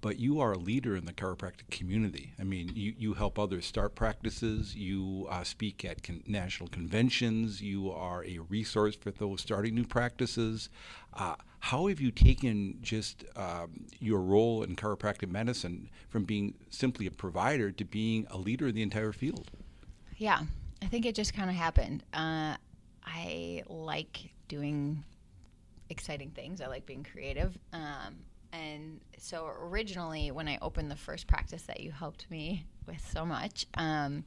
but 0.00 0.18
you 0.18 0.40
are 0.40 0.52
a 0.52 0.58
leader 0.58 0.96
in 0.96 1.04
the 1.04 1.12
chiropractic 1.12 1.70
community. 1.70 2.32
I 2.38 2.44
mean, 2.44 2.72
you, 2.74 2.94
you 2.96 3.14
help 3.14 3.38
others 3.38 3.66
start 3.66 3.94
practices, 3.94 4.74
you 4.74 5.26
uh, 5.30 5.44
speak 5.44 5.84
at 5.84 6.02
con- 6.02 6.22
national 6.26 6.68
conventions, 6.68 7.60
you 7.60 7.90
are 7.90 8.24
a 8.24 8.38
resource 8.38 8.96
for 8.96 9.10
those 9.10 9.40
starting 9.40 9.74
new 9.74 9.84
practices. 9.84 10.70
Uh, 11.12 11.34
how 11.60 11.88
have 11.88 12.00
you 12.00 12.10
taken 12.10 12.78
just 12.80 13.24
um, 13.36 13.84
your 13.98 14.20
role 14.20 14.62
in 14.62 14.76
chiropractic 14.76 15.30
medicine 15.30 15.90
from 16.08 16.24
being 16.24 16.54
simply 16.70 17.06
a 17.06 17.10
provider 17.10 17.70
to 17.70 17.84
being 17.84 18.26
a 18.30 18.38
leader 18.38 18.68
in 18.68 18.74
the 18.74 18.82
entire 18.82 19.12
field? 19.12 19.50
Yeah, 20.16 20.40
I 20.82 20.86
think 20.86 21.04
it 21.04 21.14
just 21.14 21.34
kind 21.34 21.50
of 21.50 21.56
happened. 21.56 22.02
Uh, 22.14 22.56
I 23.04 23.62
like 23.68 24.30
doing 24.48 25.04
exciting 25.90 26.30
things. 26.30 26.60
I 26.60 26.68
like 26.68 26.86
being 26.86 27.04
creative. 27.04 27.58
Um, 27.72 28.16
and 28.52 29.00
so 29.18 29.46
originally, 29.62 30.30
when 30.30 30.48
I 30.48 30.58
opened 30.60 30.90
the 30.90 30.96
first 30.96 31.26
practice 31.26 31.62
that 31.62 31.80
you 31.80 31.90
helped 31.90 32.30
me 32.30 32.66
with 32.86 33.04
so 33.12 33.24
much, 33.24 33.66
um, 33.74 34.24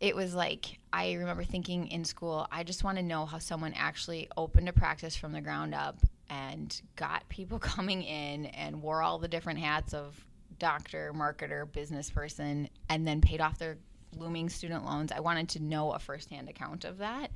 it 0.00 0.14
was 0.14 0.34
like 0.34 0.78
I 0.92 1.14
remember 1.14 1.44
thinking 1.44 1.88
in 1.88 2.04
school, 2.04 2.46
I 2.52 2.62
just 2.62 2.84
want 2.84 2.98
to 2.98 3.02
know 3.02 3.26
how 3.26 3.38
someone 3.38 3.72
actually 3.74 4.28
opened 4.36 4.68
a 4.68 4.72
practice 4.72 5.16
from 5.16 5.32
the 5.32 5.40
ground 5.40 5.74
up 5.74 5.98
and 6.30 6.80
got 6.96 7.28
people 7.28 7.58
coming 7.60 8.02
in 8.02 8.46
and 8.46 8.82
wore 8.82 9.02
all 9.02 9.18
the 9.18 9.28
different 9.28 9.58
hats 9.58 9.94
of 9.94 10.14
doctor, 10.58 11.12
marketer, 11.14 11.70
business 11.70 12.10
person, 12.10 12.68
and 12.88 13.06
then 13.06 13.20
paid 13.20 13.40
off 13.40 13.58
their 13.58 13.76
looming 14.16 14.48
student 14.48 14.84
loans. 14.84 15.10
I 15.10 15.20
wanted 15.20 15.48
to 15.50 15.62
know 15.62 15.92
a 15.92 15.98
firsthand 15.98 16.48
account 16.48 16.84
of 16.84 16.98
that 16.98 17.30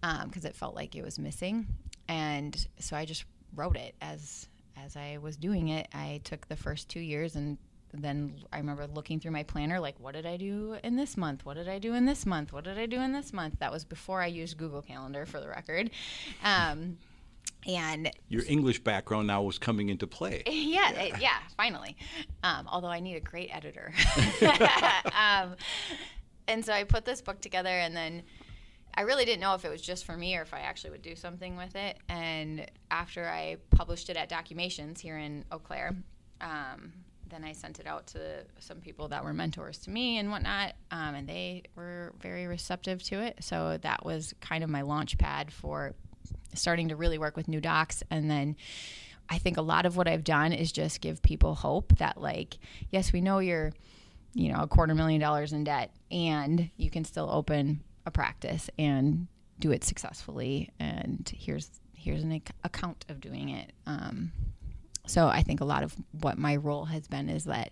because 0.00 0.44
um, 0.44 0.48
it 0.48 0.56
felt 0.56 0.74
like 0.74 0.94
it 0.96 1.04
was 1.04 1.18
missing. 1.18 1.66
And 2.08 2.66
so 2.78 2.96
I 2.96 3.04
just 3.04 3.24
wrote 3.54 3.76
it 3.76 3.94
as 4.00 4.48
as 4.84 4.96
I 4.96 5.18
was 5.20 5.36
doing 5.36 5.68
it, 5.68 5.88
I 5.92 6.20
took 6.24 6.48
the 6.48 6.56
first 6.56 6.88
two 6.88 7.00
years 7.00 7.36
and 7.36 7.58
then 7.92 8.34
I 8.52 8.58
remember 8.58 8.86
looking 8.86 9.18
through 9.20 9.30
my 9.30 9.42
planner, 9.42 9.80
like, 9.80 9.98
what 9.98 10.14
did 10.14 10.26
I 10.26 10.36
do 10.36 10.76
in 10.82 10.96
this 10.96 11.16
month? 11.16 11.44
What 11.46 11.54
did 11.54 11.68
I 11.68 11.78
do 11.78 11.94
in 11.94 12.04
this 12.04 12.26
month? 12.26 12.52
What 12.52 12.64
did 12.64 12.78
I 12.78 12.86
do 12.86 13.00
in 13.00 13.12
this 13.12 13.32
month? 13.32 13.58
That 13.60 13.72
was 13.72 13.84
before 13.84 14.20
I 14.20 14.26
used 14.26 14.58
Google 14.58 14.82
Calendar 14.82 15.24
for 15.24 15.40
the 15.40 15.48
record. 15.48 15.90
Um, 16.44 16.98
and 17.66 18.10
your 18.28 18.42
English 18.46 18.80
background 18.80 19.26
now 19.26 19.42
was 19.42 19.58
coming 19.58 19.88
into 19.88 20.06
play. 20.06 20.42
Yeah, 20.68 20.92
yeah, 20.92 21.00
it, 21.00 21.20
yeah 21.20 21.38
finally. 21.56 21.96
Um, 22.42 22.68
although 22.70 22.88
I 22.88 23.00
need 23.00 23.16
a 23.16 23.20
great 23.20 23.50
editor. 23.52 23.92
um, 25.06 25.56
and 26.46 26.64
so 26.64 26.72
I 26.72 26.84
put 26.84 27.04
this 27.04 27.20
book 27.20 27.40
together, 27.40 27.70
and 27.70 27.96
then 27.96 28.22
I 28.98 29.02
really 29.02 29.24
didn't 29.24 29.40
know 29.40 29.54
if 29.54 29.64
it 29.64 29.68
was 29.68 29.80
just 29.80 30.04
for 30.04 30.16
me 30.16 30.36
or 30.36 30.42
if 30.42 30.52
I 30.52 30.58
actually 30.58 30.90
would 30.90 31.02
do 31.02 31.14
something 31.14 31.56
with 31.56 31.76
it. 31.76 31.98
And 32.08 32.68
after 32.90 33.28
I 33.28 33.58
published 33.70 34.10
it 34.10 34.16
at 34.16 34.28
Documations 34.28 34.98
here 34.98 35.16
in 35.16 35.44
Eau 35.52 35.60
Claire, 35.60 35.94
um, 36.40 36.92
then 37.30 37.44
I 37.44 37.52
sent 37.52 37.78
it 37.78 37.86
out 37.86 38.08
to 38.08 38.44
some 38.58 38.80
people 38.80 39.06
that 39.06 39.22
were 39.22 39.32
mentors 39.32 39.78
to 39.82 39.90
me 39.90 40.18
and 40.18 40.32
whatnot, 40.32 40.74
um, 40.90 41.14
and 41.14 41.28
they 41.28 41.62
were 41.76 42.12
very 42.20 42.48
receptive 42.48 43.00
to 43.04 43.20
it. 43.20 43.36
So 43.38 43.78
that 43.82 44.04
was 44.04 44.34
kind 44.40 44.64
of 44.64 44.70
my 44.70 44.82
launch 44.82 45.16
pad 45.16 45.52
for 45.52 45.94
starting 46.54 46.88
to 46.88 46.96
really 46.96 47.18
work 47.18 47.36
with 47.36 47.46
new 47.46 47.60
docs. 47.60 48.02
And 48.10 48.28
then 48.28 48.56
I 49.28 49.38
think 49.38 49.58
a 49.58 49.62
lot 49.62 49.86
of 49.86 49.96
what 49.96 50.08
I've 50.08 50.24
done 50.24 50.52
is 50.52 50.72
just 50.72 51.00
give 51.00 51.22
people 51.22 51.54
hope 51.54 51.96
that, 51.98 52.20
like, 52.20 52.58
yes, 52.90 53.12
we 53.12 53.20
know 53.20 53.38
you're 53.38 53.72
you 54.34 54.52
know, 54.52 54.60
a 54.60 54.66
quarter 54.66 54.94
million 54.94 55.20
dollars 55.20 55.52
in 55.52 55.64
debt, 55.64 55.90
and 56.10 56.70
you 56.76 56.90
can 56.90 57.04
still 57.04 57.28
open 57.30 57.82
a 58.08 58.10
practice 58.10 58.68
and 58.78 59.28
do 59.60 59.70
it 59.70 59.84
successfully. 59.84 60.70
And 60.80 61.30
here's 61.34 61.70
here's 61.94 62.22
an 62.22 62.32
ac- 62.32 62.54
account 62.64 63.04
of 63.08 63.20
doing 63.20 63.50
it. 63.50 63.72
Um, 63.86 64.32
so 65.06 65.28
I 65.28 65.42
think 65.42 65.60
a 65.60 65.64
lot 65.64 65.82
of 65.82 65.94
what 66.12 66.38
my 66.38 66.56
role 66.56 66.86
has 66.86 67.06
been 67.06 67.28
is 67.28 67.44
that 67.44 67.70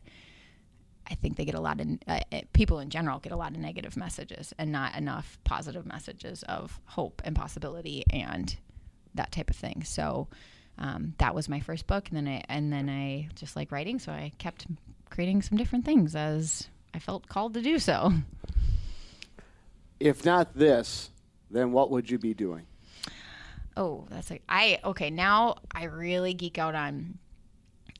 I 1.08 1.14
think 1.14 1.36
they 1.36 1.44
get 1.44 1.54
a 1.54 1.60
lot 1.60 1.80
of 1.80 1.86
uh, 2.08 2.20
people 2.52 2.80
in 2.80 2.90
general 2.90 3.18
get 3.20 3.32
a 3.32 3.36
lot 3.36 3.52
of 3.52 3.58
negative 3.58 3.96
messages 3.96 4.52
and 4.58 4.72
not 4.72 4.96
enough 4.96 5.38
positive 5.44 5.86
messages 5.86 6.42
of 6.44 6.80
hope 6.86 7.22
and 7.24 7.36
possibility 7.36 8.04
and 8.10 8.56
that 9.14 9.32
type 9.32 9.50
of 9.50 9.56
thing. 9.56 9.84
So 9.84 10.28
um, 10.78 11.14
that 11.18 11.34
was 11.34 11.48
my 11.48 11.60
first 11.60 11.86
book, 11.86 12.08
and 12.08 12.16
then 12.16 12.28
I 12.28 12.42
and 12.48 12.72
then 12.72 12.88
I 12.90 13.28
just 13.34 13.56
like 13.56 13.72
writing, 13.72 13.98
so 13.98 14.12
I 14.12 14.32
kept 14.38 14.66
creating 15.08 15.42
some 15.42 15.56
different 15.56 15.84
things 15.84 16.14
as 16.14 16.68
I 16.92 16.98
felt 16.98 17.28
called 17.28 17.54
to 17.54 17.62
do 17.62 17.78
so. 17.78 18.12
If 19.98 20.24
not 20.24 20.54
this, 20.54 21.10
then 21.50 21.72
what 21.72 21.90
would 21.90 22.10
you 22.10 22.18
be 22.18 22.34
doing? 22.34 22.66
Oh, 23.76 24.06
that's 24.10 24.30
like 24.30 24.42
I 24.48 24.80
okay. 24.84 25.10
Now 25.10 25.56
I 25.72 25.84
really 25.84 26.34
geek 26.34 26.58
out 26.58 26.74
on 26.74 27.18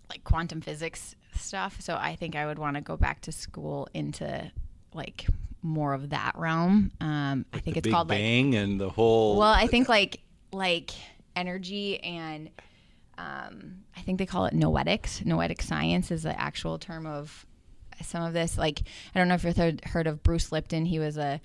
like 0.08 0.24
quantum 0.24 0.60
physics 0.60 1.14
stuff. 1.34 1.80
So 1.80 1.96
I 1.96 2.16
think 2.16 2.34
I 2.34 2.46
would 2.46 2.58
want 2.58 2.76
to 2.76 2.80
go 2.80 2.96
back 2.96 3.20
to 3.22 3.32
school 3.32 3.88
into 3.92 4.50
like 4.94 5.26
more 5.62 5.92
of 5.92 6.10
that 6.10 6.32
realm. 6.36 6.92
Um, 7.00 7.44
I 7.52 7.58
think 7.58 7.74
the 7.74 7.78
it's 7.78 7.84
Big 7.84 7.92
called 7.92 8.08
Bang 8.08 8.52
like 8.52 8.60
and 8.60 8.80
the 8.80 8.88
whole. 8.88 9.36
well, 9.36 9.52
I 9.52 9.66
think 9.66 9.88
like 9.88 10.20
like 10.52 10.92
energy 11.34 12.00
and 12.02 12.50
um, 13.18 13.84
I 13.96 14.00
think 14.00 14.18
they 14.18 14.26
call 14.26 14.46
it 14.46 14.54
noetics. 14.54 15.24
Noetic 15.24 15.62
science 15.62 16.10
is 16.10 16.22
the 16.22 16.38
actual 16.38 16.78
term 16.78 17.06
of 17.06 17.46
some 18.02 18.22
of 18.22 18.32
this. 18.32 18.56
Like 18.56 18.82
I 19.14 19.18
don't 19.18 19.28
know 19.28 19.34
if 19.34 19.44
you've 19.44 19.56
heard, 19.56 19.84
heard 19.84 20.06
of 20.06 20.22
Bruce 20.22 20.52
Lipton. 20.52 20.86
He 20.86 20.98
was 20.98 21.16
a 21.16 21.40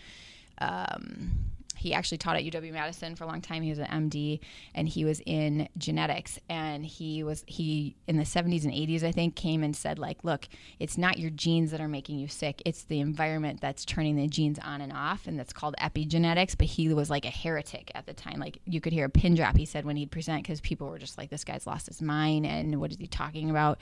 um, 0.61 1.51
he 1.81 1.95
actually 1.95 2.19
taught 2.19 2.35
at 2.35 2.43
UW 2.43 2.71
Madison 2.71 3.15
for 3.15 3.23
a 3.23 3.27
long 3.27 3.41
time. 3.41 3.63
He 3.63 3.71
was 3.71 3.79
an 3.79 3.87
MD 3.87 4.39
and 4.75 4.87
he 4.87 5.03
was 5.03 5.19
in 5.25 5.67
genetics. 5.79 6.39
And 6.47 6.85
he 6.85 7.23
was, 7.23 7.43
he 7.47 7.95
in 8.07 8.17
the 8.17 8.23
70s 8.23 8.65
and 8.65 8.71
80s, 8.71 9.01
I 9.01 9.11
think, 9.11 9.35
came 9.35 9.63
and 9.63 9.75
said, 9.75 9.97
like, 9.97 10.23
look, 10.23 10.47
it's 10.79 10.95
not 10.95 11.17
your 11.17 11.31
genes 11.31 11.71
that 11.71 11.81
are 11.81 11.87
making 11.87 12.19
you 12.19 12.27
sick, 12.27 12.61
it's 12.67 12.83
the 12.83 12.99
environment 12.99 13.61
that's 13.61 13.83
turning 13.83 14.15
the 14.15 14.27
genes 14.27 14.59
on 14.59 14.79
and 14.79 14.93
off. 14.93 15.25
And 15.25 15.39
that's 15.39 15.53
called 15.53 15.73
epigenetics. 15.81 16.55
But 16.55 16.67
he 16.67 16.93
was 16.93 17.09
like 17.09 17.25
a 17.25 17.31
heretic 17.31 17.91
at 17.95 18.05
the 18.05 18.13
time. 18.13 18.39
Like, 18.39 18.59
you 18.65 18.79
could 18.79 18.93
hear 18.93 19.05
a 19.05 19.09
pin 19.09 19.33
drop, 19.33 19.57
he 19.57 19.65
said, 19.65 19.83
when 19.83 19.95
he'd 19.95 20.11
present, 20.11 20.43
because 20.43 20.61
people 20.61 20.87
were 20.87 20.99
just 20.99 21.17
like, 21.17 21.31
this 21.31 21.43
guy's 21.43 21.65
lost 21.65 21.87
his 21.87 21.99
mind 21.99 22.45
and 22.45 22.79
what 22.79 22.91
is 22.91 22.97
he 22.97 23.07
talking 23.07 23.49
about? 23.49 23.81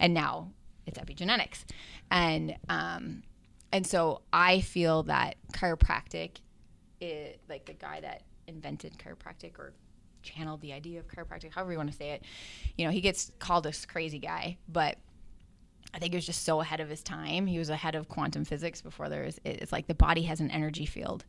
And 0.00 0.12
now 0.12 0.50
it's 0.84 0.98
epigenetics. 0.98 1.64
And, 2.10 2.56
um, 2.68 3.22
and 3.72 3.86
so 3.86 4.22
I 4.32 4.60
feel 4.60 5.04
that 5.04 5.36
chiropractic 5.52 6.38
it, 7.00 7.40
like 7.48 7.66
the 7.66 7.74
guy 7.74 8.00
that 8.00 8.22
invented 8.46 8.98
chiropractic 8.98 9.58
or 9.58 9.72
channeled 10.22 10.60
the 10.60 10.72
idea 10.72 10.98
of 10.98 11.08
chiropractic, 11.08 11.52
however 11.52 11.72
you 11.72 11.78
want 11.78 11.90
to 11.90 11.96
say 11.96 12.10
it, 12.10 12.24
you 12.76 12.84
know, 12.84 12.90
he 12.90 13.00
gets 13.00 13.30
called 13.38 13.64
this 13.64 13.86
crazy 13.86 14.18
guy, 14.18 14.56
but 14.68 14.96
I 15.94 15.98
think 15.98 16.12
he 16.12 16.16
was 16.16 16.26
just 16.26 16.44
so 16.44 16.60
ahead 16.60 16.80
of 16.80 16.88
his 16.88 17.02
time. 17.02 17.46
He 17.46 17.58
was 17.58 17.70
ahead 17.70 17.94
of 17.94 18.08
quantum 18.08 18.44
physics 18.44 18.82
before 18.82 19.08
there 19.08 19.24
was. 19.24 19.38
It's 19.44 19.72
like 19.72 19.86
the 19.86 19.94
body 19.94 20.22
has 20.22 20.40
an 20.40 20.50
energy 20.50 20.84
field, 20.84 21.24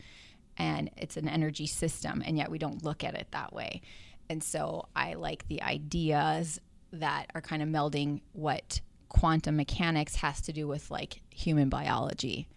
and 0.57 0.89
it's 0.97 1.15
an 1.15 1.29
energy 1.29 1.67
system, 1.67 2.23
and 2.25 2.37
yet 2.37 2.49
we 2.49 2.57
don't 2.57 2.83
look 2.83 3.03
at 3.03 3.13
it 3.15 3.27
that 3.31 3.53
way. 3.53 3.81
And 4.29 4.43
so 4.43 4.87
I 4.95 5.13
like 5.13 5.47
the 5.47 5.61
ideas 5.61 6.59
that 6.91 7.27
are 7.35 7.41
kind 7.41 7.61
of 7.61 7.69
melding 7.69 8.21
what 8.33 8.81
quantum 9.09 9.55
mechanics 9.55 10.15
has 10.17 10.41
to 10.41 10.53
do 10.53 10.67
with 10.67 10.91
like 10.91 11.21
human 11.29 11.69
biology. 11.69 12.47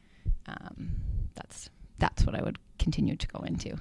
Um, 0.46 0.92
that's 1.34 1.70
that's 1.98 2.24
what 2.24 2.34
I 2.34 2.42
would 2.42 2.58
continue 2.78 3.16
to 3.16 3.28
go 3.28 3.40
into. 3.40 3.76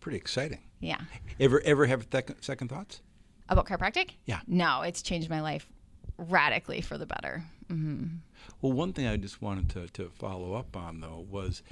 Pretty 0.00 0.18
exciting. 0.18 0.60
Yeah. 0.80 1.00
Ever 1.40 1.60
ever 1.64 1.86
have 1.86 2.08
th- 2.10 2.30
second 2.40 2.68
thoughts? 2.68 3.00
About 3.48 3.66
chiropractic? 3.66 4.10
Yeah. 4.26 4.40
No, 4.46 4.82
it's 4.82 5.02
changed 5.02 5.30
my 5.30 5.40
life 5.40 5.66
radically 6.18 6.80
for 6.80 6.98
the 6.98 7.06
better. 7.06 7.44
Mm-hmm. 7.70 8.16
Well, 8.60 8.72
one 8.72 8.92
thing 8.92 9.06
I 9.06 9.16
just 9.16 9.40
wanted 9.40 9.68
to, 9.70 9.88
to 9.88 10.10
follow 10.10 10.54
up 10.54 10.76
on 10.76 11.00
though 11.00 11.26
was 11.30 11.62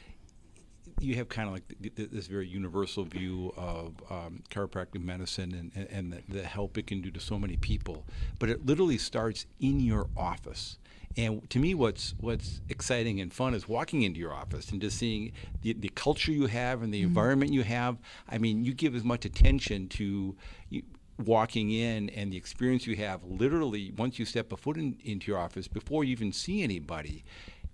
you 1.00 1.14
have 1.16 1.28
kind 1.28 1.48
of 1.48 1.54
like 1.54 1.68
th- 1.80 1.94
th- 1.94 2.10
this 2.10 2.26
very 2.26 2.46
universal 2.46 3.04
view 3.04 3.52
of 3.56 3.94
um, 4.10 4.42
chiropractic 4.50 5.02
medicine 5.02 5.70
and, 5.74 5.88
and 5.88 6.12
the, 6.12 6.22
the 6.28 6.42
help 6.42 6.78
it 6.78 6.86
can 6.86 7.00
do 7.00 7.10
to 7.10 7.20
so 7.20 7.38
many 7.38 7.56
people, 7.56 8.04
but 8.38 8.48
it 8.48 8.64
literally 8.64 8.98
starts 8.98 9.46
in 9.60 9.80
your 9.80 10.08
office. 10.16 10.78
And 11.18 11.48
to 11.50 11.58
me, 11.58 11.74
what's 11.74 12.14
what's 12.20 12.60
exciting 12.68 13.20
and 13.20 13.32
fun 13.32 13.54
is 13.54 13.66
walking 13.66 14.02
into 14.02 14.20
your 14.20 14.34
office 14.34 14.70
and 14.70 14.80
just 14.80 14.98
seeing 14.98 15.32
the, 15.62 15.72
the 15.72 15.88
culture 15.90 16.30
you 16.30 16.46
have 16.46 16.82
and 16.82 16.92
the 16.92 17.00
mm-hmm. 17.00 17.08
environment 17.08 17.52
you 17.52 17.62
have. 17.62 17.96
I 18.28 18.36
mean, 18.38 18.64
you 18.64 18.74
give 18.74 18.94
as 18.94 19.02
much 19.02 19.24
attention 19.24 19.88
to 19.90 20.36
you, 20.68 20.82
walking 21.24 21.70
in 21.70 22.10
and 22.10 22.30
the 22.32 22.36
experience 22.36 22.86
you 22.86 22.96
have 22.96 23.24
literally 23.24 23.92
once 23.96 24.18
you 24.18 24.24
step 24.24 24.52
a 24.52 24.56
foot 24.56 24.76
in, 24.76 24.98
into 25.04 25.30
your 25.30 25.38
office 25.38 25.68
before 25.68 26.04
you 26.04 26.12
even 26.12 26.32
see 26.32 26.62
anybody. 26.62 27.24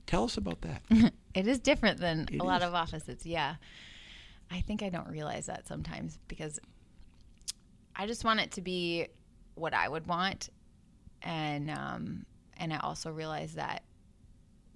Tell 0.07 0.25
us 0.25 0.37
about 0.37 0.61
that. 0.63 0.83
it 1.35 1.47
is 1.47 1.59
different 1.59 1.99
than 1.99 2.29
it 2.31 2.41
a 2.41 2.45
lot 2.45 2.63
is. 2.63 2.69
of 2.69 2.75
offices. 2.75 3.25
Yeah. 3.25 3.57
I 4.51 4.61
think 4.61 4.83
I 4.83 4.89
don't 4.89 5.09
realize 5.09 5.47
that 5.47 5.67
sometimes 5.67 6.19
because 6.29 6.59
I 7.97 8.07
just 8.07 8.25
want 8.25 8.41
it 8.41 8.53
to 8.53 8.61
be 8.61 9.09
what 9.55 9.75
I 9.75 9.89
would 9.89 10.07
want. 10.07 10.51
And, 11.23 11.71
um, 11.71 12.27
and 12.57 12.73
I 12.73 12.79
also 12.79 13.11
realize 13.11 13.55
that 13.55 13.83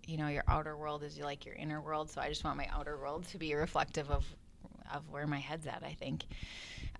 you 0.07 0.17
know 0.17 0.29
your 0.29 0.45
outer 0.47 0.77
world 0.77 1.03
is 1.03 1.19
like 1.19 1.45
your 1.45 1.55
inner 1.55 1.81
world 1.81 2.11
so 2.11 2.21
I 2.21 2.29
just 2.29 2.45
want 2.45 2.57
my 2.57 2.69
outer 2.73 2.97
world 2.97 3.27
to 3.29 3.39
be 3.39 3.55
reflective 3.55 4.11
of 4.11 4.25
of 4.95 5.11
where 5.11 5.27
my 5.27 5.39
head's 5.39 5.67
at 5.67 5.83
I 5.85 5.95
think 5.95 6.25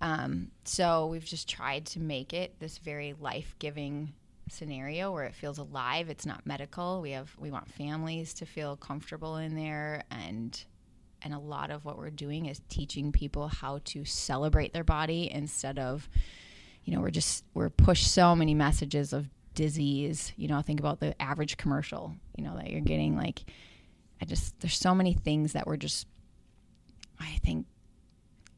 um, 0.01 0.51
so 0.63 1.07
we've 1.07 1.25
just 1.25 1.49
tried 1.49 1.85
to 1.87 1.99
make 1.99 2.33
it 2.33 2.59
this 2.59 2.77
very 2.77 3.15
life-giving 3.19 4.13
scenario 4.49 5.11
where 5.11 5.25
it 5.25 5.35
feels 5.35 5.57
alive 5.57 6.09
it's 6.09 6.25
not 6.25 6.45
medical. 6.45 7.01
We 7.01 7.11
have 7.11 7.31
we 7.37 7.51
want 7.51 7.67
families 7.69 8.33
to 8.35 8.45
feel 8.45 8.75
comfortable 8.75 9.37
in 9.37 9.55
there 9.55 10.03
and 10.11 10.63
and 11.23 11.33
a 11.33 11.39
lot 11.39 11.71
of 11.71 11.83
what 11.83 11.97
we're 11.97 12.09
doing 12.09 12.45
is 12.45 12.61
teaching 12.69 13.11
people 13.11 13.47
how 13.47 13.81
to 13.85 14.05
celebrate 14.05 14.73
their 14.73 14.83
body 14.83 15.29
instead 15.31 15.79
of 15.79 16.07
you 16.83 16.93
know 16.93 17.01
we're 17.01 17.09
just 17.09 17.43
we're 17.53 17.69
pushed 17.69 18.11
so 18.11 18.35
many 18.35 18.53
messages 18.53 19.13
of 19.13 19.27
disease. 19.53 20.33
You 20.37 20.47
know 20.47 20.61
think 20.61 20.79
about 20.79 20.99
the 20.99 21.19
average 21.21 21.57
commercial 21.57 22.13
you 22.37 22.43
know 22.43 22.55
that 22.55 22.69
you're 22.69 22.81
getting 22.81 23.17
like 23.17 23.43
i 24.21 24.25
just 24.25 24.59
there's 24.59 24.77
so 24.77 24.95
many 24.95 25.13
things 25.13 25.53
that 25.53 25.67
we're 25.67 25.77
just 25.77 26.07
i 27.19 27.39
think 27.43 27.65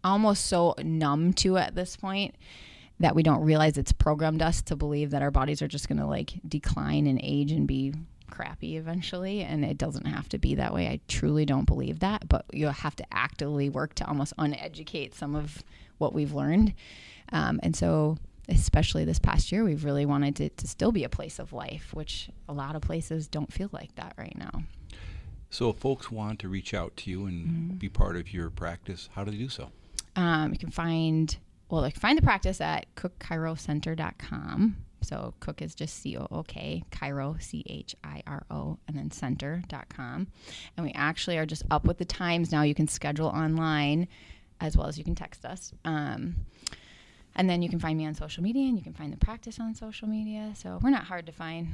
almost 0.04 0.46
so 0.46 0.76
numb 0.84 1.34
to 1.34 1.58
at 1.58 1.76
this 1.76 1.96
point 1.96 2.36
that 3.00 3.16
we 3.16 3.24
don't 3.24 3.42
realize 3.42 3.78
it's 3.78 3.92
programmed 3.92 4.42
us 4.42 4.62
to 4.64 4.76
believe 4.76 5.12
that 5.12 5.22
our 5.22 5.32
bodies 5.32 5.62
are 5.62 5.68
just 5.68 5.88
going 5.88 6.00
to 6.00 6.06
like 6.06 6.34
decline 6.48 7.08
and 7.08 7.20
age 7.24 7.52
and 7.52 7.68
be 7.68 7.94
crappy 8.30 8.78
eventually 8.78 9.42
and 9.42 9.66
it 9.66 9.78
doesn't 9.78 10.06
have 10.06 10.30
to 10.30 10.38
be 10.38 10.54
that 10.54 10.72
way 10.72 10.88
i 10.88 11.00
truly 11.08 11.46
don't 11.46 11.66
believe 11.66 12.00
that 12.00 12.30
but 12.30 12.46
you'll 12.54 12.72
have 12.72 12.96
to 12.96 13.04
actively 13.12 13.70
work 13.70 13.96
to 13.96 14.06
almost 14.08 14.34
uneducate 14.38 15.16
some 15.16 15.36
of 15.36 15.64
what 15.98 16.14
we've 16.14 16.34
learned 16.34 16.74
um, 17.32 17.60
and 17.64 17.76
so 17.76 18.18
especially 18.50 19.06
this 19.06 19.20
past 19.20 19.52
year, 19.52 19.64
we've 19.64 19.86
really 19.86 20.06
wanted 20.06 20.40
it 20.40 20.58
to 20.58 20.68
still 20.68 20.92
be 20.92 21.04
a 21.04 21.10
place 21.10 21.40
of 21.40 21.54
life, 21.54 21.94
which 21.94 22.30
a 22.48 22.54
lot 22.54 22.76
of 22.76 22.82
places 22.82 23.28
don't 23.28 23.54
feel 23.54 23.70
like 23.72 23.94
that 23.96 24.14
right 24.18 24.36
now. 24.38 24.64
So, 25.52 25.70
if 25.70 25.78
folks 25.78 26.12
want 26.12 26.40
to 26.40 26.48
reach 26.48 26.74
out 26.74 26.98
to 26.98 27.10
you 27.12 27.26
and 27.26 27.48
Mm-hmm. 27.48 27.78
be 27.78 27.90
part 27.90 28.16
of 28.16 28.34
your 28.34 28.50
practice, 28.50 29.10
how 29.14 29.24
do 29.24 29.32
they 29.32 29.38
do 29.38 29.50
so? 29.50 29.72
Um, 30.16 30.52
you 30.52 30.60
can 30.60 30.72
find, 30.72 31.38
well, 31.70 31.84
can 31.90 32.00
find 32.00 32.18
the 32.18 32.24
practice 32.24 32.62
at 32.62 32.94
cookchirocenter.com. 32.96 34.78
So, 35.02 35.34
Cook 35.40 35.62
is 35.62 35.76
just 35.76 36.02
C 36.02 36.18
O 36.18 36.28
O 36.30 36.44
K, 36.44 36.84
Chiro, 36.92 37.42
C 37.42 37.64
H 37.68 37.96
I 38.04 38.22
R 38.28 38.46
O, 38.52 38.78
and 38.88 38.98
then 38.98 39.12
center.com. 39.12 40.28
And 40.76 40.86
we 40.86 40.92
actually 40.94 41.38
are 41.38 41.46
just 41.46 41.64
up 41.72 41.86
with 41.86 41.98
the 41.98 42.06
times 42.06 42.52
now. 42.52 42.64
You 42.64 42.76
can 42.76 42.88
schedule 42.88 43.28
online 43.28 44.08
as 44.60 44.76
well 44.76 44.88
as 44.88 44.98
you 44.98 45.04
can 45.04 45.16
text 45.16 45.46
us. 45.46 45.72
Um, 45.86 46.36
and 47.36 47.50
then 47.50 47.62
you 47.62 47.70
can 47.70 47.80
find 47.80 47.98
me 47.98 48.06
on 48.06 48.16
social 48.16 48.44
media 48.44 48.68
and 48.68 48.78
you 48.78 48.84
can 48.84 48.94
find 48.94 49.14
the 49.14 49.18
practice 49.18 49.60
on 49.60 49.74
social 49.74 50.08
media. 50.08 50.52
So 50.56 50.80
we're 50.82 50.90
not 50.90 51.06
hard 51.06 51.26
to 51.28 51.32
find. 51.32 51.70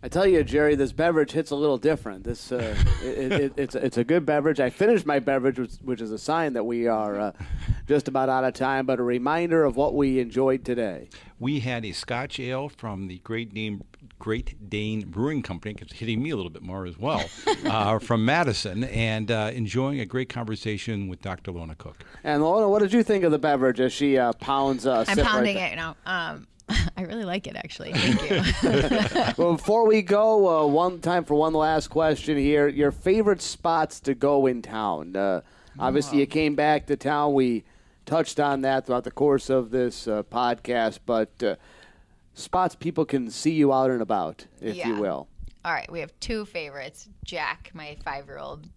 I 0.00 0.08
tell 0.08 0.26
you, 0.26 0.44
Jerry, 0.44 0.76
this 0.76 0.92
beverage 0.92 1.32
hits 1.32 1.50
a 1.50 1.56
little 1.56 1.76
different. 1.76 2.22
This 2.22 2.52
uh, 2.52 2.76
it, 3.02 3.32
it, 3.32 3.52
it's 3.56 3.74
it's 3.74 3.96
a 3.96 4.04
good 4.04 4.24
beverage. 4.24 4.60
I 4.60 4.70
finished 4.70 5.04
my 5.04 5.18
beverage, 5.18 5.58
which, 5.58 5.72
which 5.82 6.00
is 6.00 6.12
a 6.12 6.18
sign 6.18 6.52
that 6.52 6.64
we 6.64 6.86
are 6.86 7.18
uh, 7.18 7.32
just 7.88 8.06
about 8.06 8.28
out 8.28 8.44
of 8.44 8.54
time, 8.54 8.86
but 8.86 9.00
a 9.00 9.02
reminder 9.02 9.64
of 9.64 9.76
what 9.76 9.94
we 9.94 10.20
enjoyed 10.20 10.64
today. 10.64 11.08
We 11.40 11.60
had 11.60 11.84
a 11.84 11.90
Scotch 11.90 12.38
ale 12.38 12.68
from 12.68 13.08
the 13.08 13.18
Great 13.18 13.52
Dane 13.52 13.82
Great 14.20 14.68
Dane 14.68 15.02
Brewing 15.02 15.42
Company, 15.42 15.76
it's 15.80 15.92
hitting 15.92 16.22
me 16.22 16.30
a 16.30 16.36
little 16.36 16.50
bit 16.50 16.62
more 16.62 16.86
as 16.86 16.98
well, 16.98 17.24
uh, 17.66 17.98
from 17.98 18.24
Madison, 18.24 18.84
and 18.84 19.30
uh, 19.30 19.50
enjoying 19.52 20.00
a 20.00 20.06
great 20.06 20.28
conversation 20.28 21.08
with 21.08 21.22
Dr. 21.22 21.52
Lona 21.52 21.74
Cook. 21.74 22.04
And 22.24 22.42
Lona, 22.42 22.68
what 22.68 22.80
did 22.80 22.92
you 22.92 23.02
think 23.02 23.24
of 23.24 23.30
the 23.30 23.38
beverage 23.38 23.80
as 23.80 23.92
she 23.92 24.18
uh, 24.18 24.32
pounds? 24.34 24.86
Uh, 24.86 25.04
I'm 25.08 25.16
sip 25.16 25.24
pounding 25.24 25.56
right 25.56 25.72
it 25.72 25.76
now. 25.76 25.96
Um, 26.04 26.46
I 26.96 27.02
really 27.02 27.24
like 27.24 27.46
it, 27.46 27.56
actually. 27.56 27.92
Thank 27.92 28.30
you. 28.30 29.32
well, 29.38 29.52
before 29.56 29.86
we 29.86 30.02
go, 30.02 30.64
uh, 30.64 30.66
one 30.66 31.00
time 31.00 31.24
for 31.24 31.34
one 31.34 31.54
last 31.54 31.88
question 31.88 32.36
here. 32.36 32.68
Your 32.68 32.92
favorite 32.92 33.40
spots 33.40 34.00
to 34.00 34.14
go 34.14 34.46
in 34.46 34.62
town? 34.62 35.16
Uh, 35.16 35.40
obviously, 35.78 36.18
you 36.18 36.26
came 36.26 36.54
back 36.54 36.86
to 36.86 36.96
town. 36.96 37.34
We 37.34 37.64
touched 38.04 38.40
on 38.40 38.62
that 38.62 38.86
throughout 38.86 39.04
the 39.04 39.10
course 39.10 39.50
of 39.50 39.70
this 39.70 40.06
uh, 40.06 40.22
podcast, 40.24 41.00
but 41.06 41.42
uh, 41.42 41.56
spots 42.34 42.74
people 42.74 43.04
can 43.04 43.30
see 43.30 43.52
you 43.52 43.72
out 43.72 43.90
and 43.90 44.02
about, 44.02 44.46
if 44.60 44.76
you 44.84 44.96
will. 44.96 45.28
All 45.64 45.72
right, 45.72 45.90
we 45.90 46.00
have 46.00 46.12
two 46.20 46.44
favorites. 46.44 47.08
Jack, 47.24 47.70
my 47.74 47.96
five 48.04 48.26
year 48.26 48.38
old, 48.38 48.68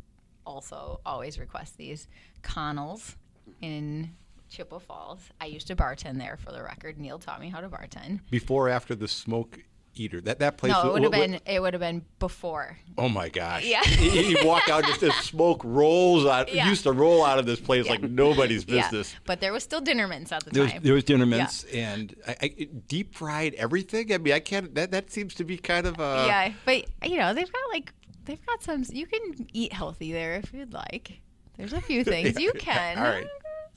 also 0.46 1.00
always 1.06 1.40
requests 1.40 1.72
these. 1.72 2.08
Connell's 2.42 3.16
in 3.62 4.12
Chippewa 4.52 4.80
Falls. 4.80 5.22
I 5.40 5.46
used 5.46 5.68
to 5.68 5.76
bartend 5.76 6.18
there 6.18 6.38
for 6.38 6.52
the 6.52 6.62
record. 6.62 6.98
Neil 7.00 7.18
taught 7.18 7.40
me 7.40 7.50
how 7.50 7.62
to 7.62 7.70
bartend. 7.70 8.20
Before 8.30 8.68
or 8.68 8.70
after 8.70 8.94
the 8.94 9.08
smoke 9.08 9.60
eater? 9.96 10.20
That 10.20 10.40
that 10.40 10.58
place. 10.58 10.74
No, 10.74 10.90
it 10.90 10.94
would 10.94 11.04
have 11.04 11.12
been 11.12 11.40
it 11.46 11.62
would 11.62 11.74
have 11.74 11.80
been 11.80 12.06
before. 12.20 12.78
Oh 12.98 13.08
my 13.08 13.30
gosh! 13.30 13.66
Yeah. 13.66 13.82
you, 13.88 14.38
walk 14.46 14.68
out, 14.70 14.84
just 14.84 15.00
this 15.00 15.16
smoke 15.16 15.62
rolls 15.64 16.26
out. 16.26 16.54
Yeah. 16.54 16.68
used 16.68 16.84
to 16.84 16.92
roll 16.92 17.24
out 17.24 17.40
of 17.40 17.46
this 17.46 17.62
place 17.62 17.88
like 17.88 18.02
nobody's 18.02 18.66
business. 18.66 19.14
Yeah, 19.14 19.20
but 19.26 19.40
there 19.40 19.54
was 19.54 19.64
still 19.64 19.82
dinner 19.82 20.08
mints 20.08 20.34
at 20.34 20.44
the 20.44 20.52
There 20.52 20.64
was, 20.64 20.72
time. 20.74 20.84
there 20.84 20.94
was 20.94 21.06
dinner 21.06 21.26
mints 21.26 21.64
and 21.66 22.14
I, 22.28 22.36
I, 22.42 22.70
deep 22.88 23.16
fried 23.16 23.54
everything. 23.54 24.14
I 24.14 24.18
mean, 24.18 24.34
I 24.34 24.40
can't. 24.40 24.76
That 24.76 24.92
that 24.92 25.12
seems 25.12 25.34
to 25.36 25.46
be 25.46 25.58
kind 25.58 25.88
of 25.88 25.98
a 26.00 26.26
yeah, 26.28 26.54
but 26.66 26.86
you 27.10 27.18
know 27.18 27.34
they've 27.34 27.52
got 27.52 27.62
like 27.72 27.94
they've 28.26 28.46
got 28.46 28.62
some. 28.62 28.84
You 28.90 29.08
can 29.08 29.48
eat 29.54 29.72
healthy 29.72 30.12
there 30.12 30.36
if 30.36 30.54
you'd 30.54 30.74
like. 30.74 31.22
There's 31.58 31.74
a 31.74 31.82
few 31.82 32.04
things 32.14 32.40
you 32.40 32.52
can. 32.54 32.98
All 32.98 33.04
right. 33.06 33.28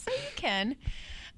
So 0.05 0.12
you 0.12 0.29
can. 0.37 0.77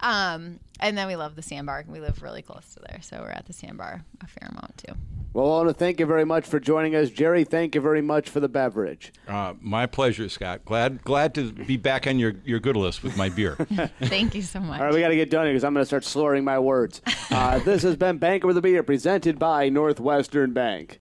Um, 0.00 0.60
and 0.80 0.96
then 0.96 1.06
we 1.06 1.16
love 1.16 1.36
the 1.36 1.42
sandbar. 1.42 1.84
We 1.88 2.00
live 2.00 2.22
really 2.22 2.42
close 2.42 2.74
to 2.74 2.80
there, 2.80 3.00
so 3.00 3.20
we're 3.22 3.30
at 3.30 3.46
the 3.46 3.52
sandbar 3.52 4.04
a 4.20 4.26
fair 4.26 4.48
amount 4.50 4.76
too. 4.78 4.94
Well, 5.32 5.52
I 5.52 5.56
want 5.64 5.68
to 5.68 5.74
thank 5.74 6.00
you 6.00 6.06
very 6.06 6.24
much 6.24 6.46
for 6.46 6.58
joining 6.58 6.94
us. 6.94 7.10
Jerry, 7.10 7.44
thank 7.44 7.74
you 7.74 7.82
very 7.82 8.00
much 8.00 8.30
for 8.30 8.40
the 8.40 8.48
beverage. 8.48 9.12
Uh, 9.28 9.52
my 9.60 9.84
pleasure, 9.84 10.30
Scott. 10.30 10.64
Glad 10.64 11.04
glad 11.04 11.34
to 11.34 11.52
be 11.52 11.76
back 11.76 12.06
on 12.06 12.18
your, 12.18 12.36
your 12.46 12.58
good 12.58 12.74
list 12.74 13.02
with 13.02 13.18
my 13.18 13.28
beer. 13.28 13.54
Thank 14.00 14.34
you 14.34 14.40
so 14.40 14.60
much. 14.60 14.80
All 14.80 14.86
right, 14.86 14.94
we 14.94 15.00
got 15.00 15.08
to 15.08 15.16
get 15.16 15.28
done 15.28 15.44
here 15.44 15.52
because 15.52 15.64
I'm 15.64 15.74
going 15.74 15.82
to 15.82 15.86
start 15.86 16.04
slurring 16.04 16.44
my 16.44 16.58
words. 16.58 17.02
Uh, 17.28 17.58
this 17.58 17.82
has 17.82 17.96
been 17.96 18.16
Banker 18.16 18.46
with 18.46 18.56
a 18.56 18.62
Beer 18.62 18.82
presented 18.82 19.38
by 19.38 19.68
Northwestern 19.68 20.54
Bank. 20.54 20.94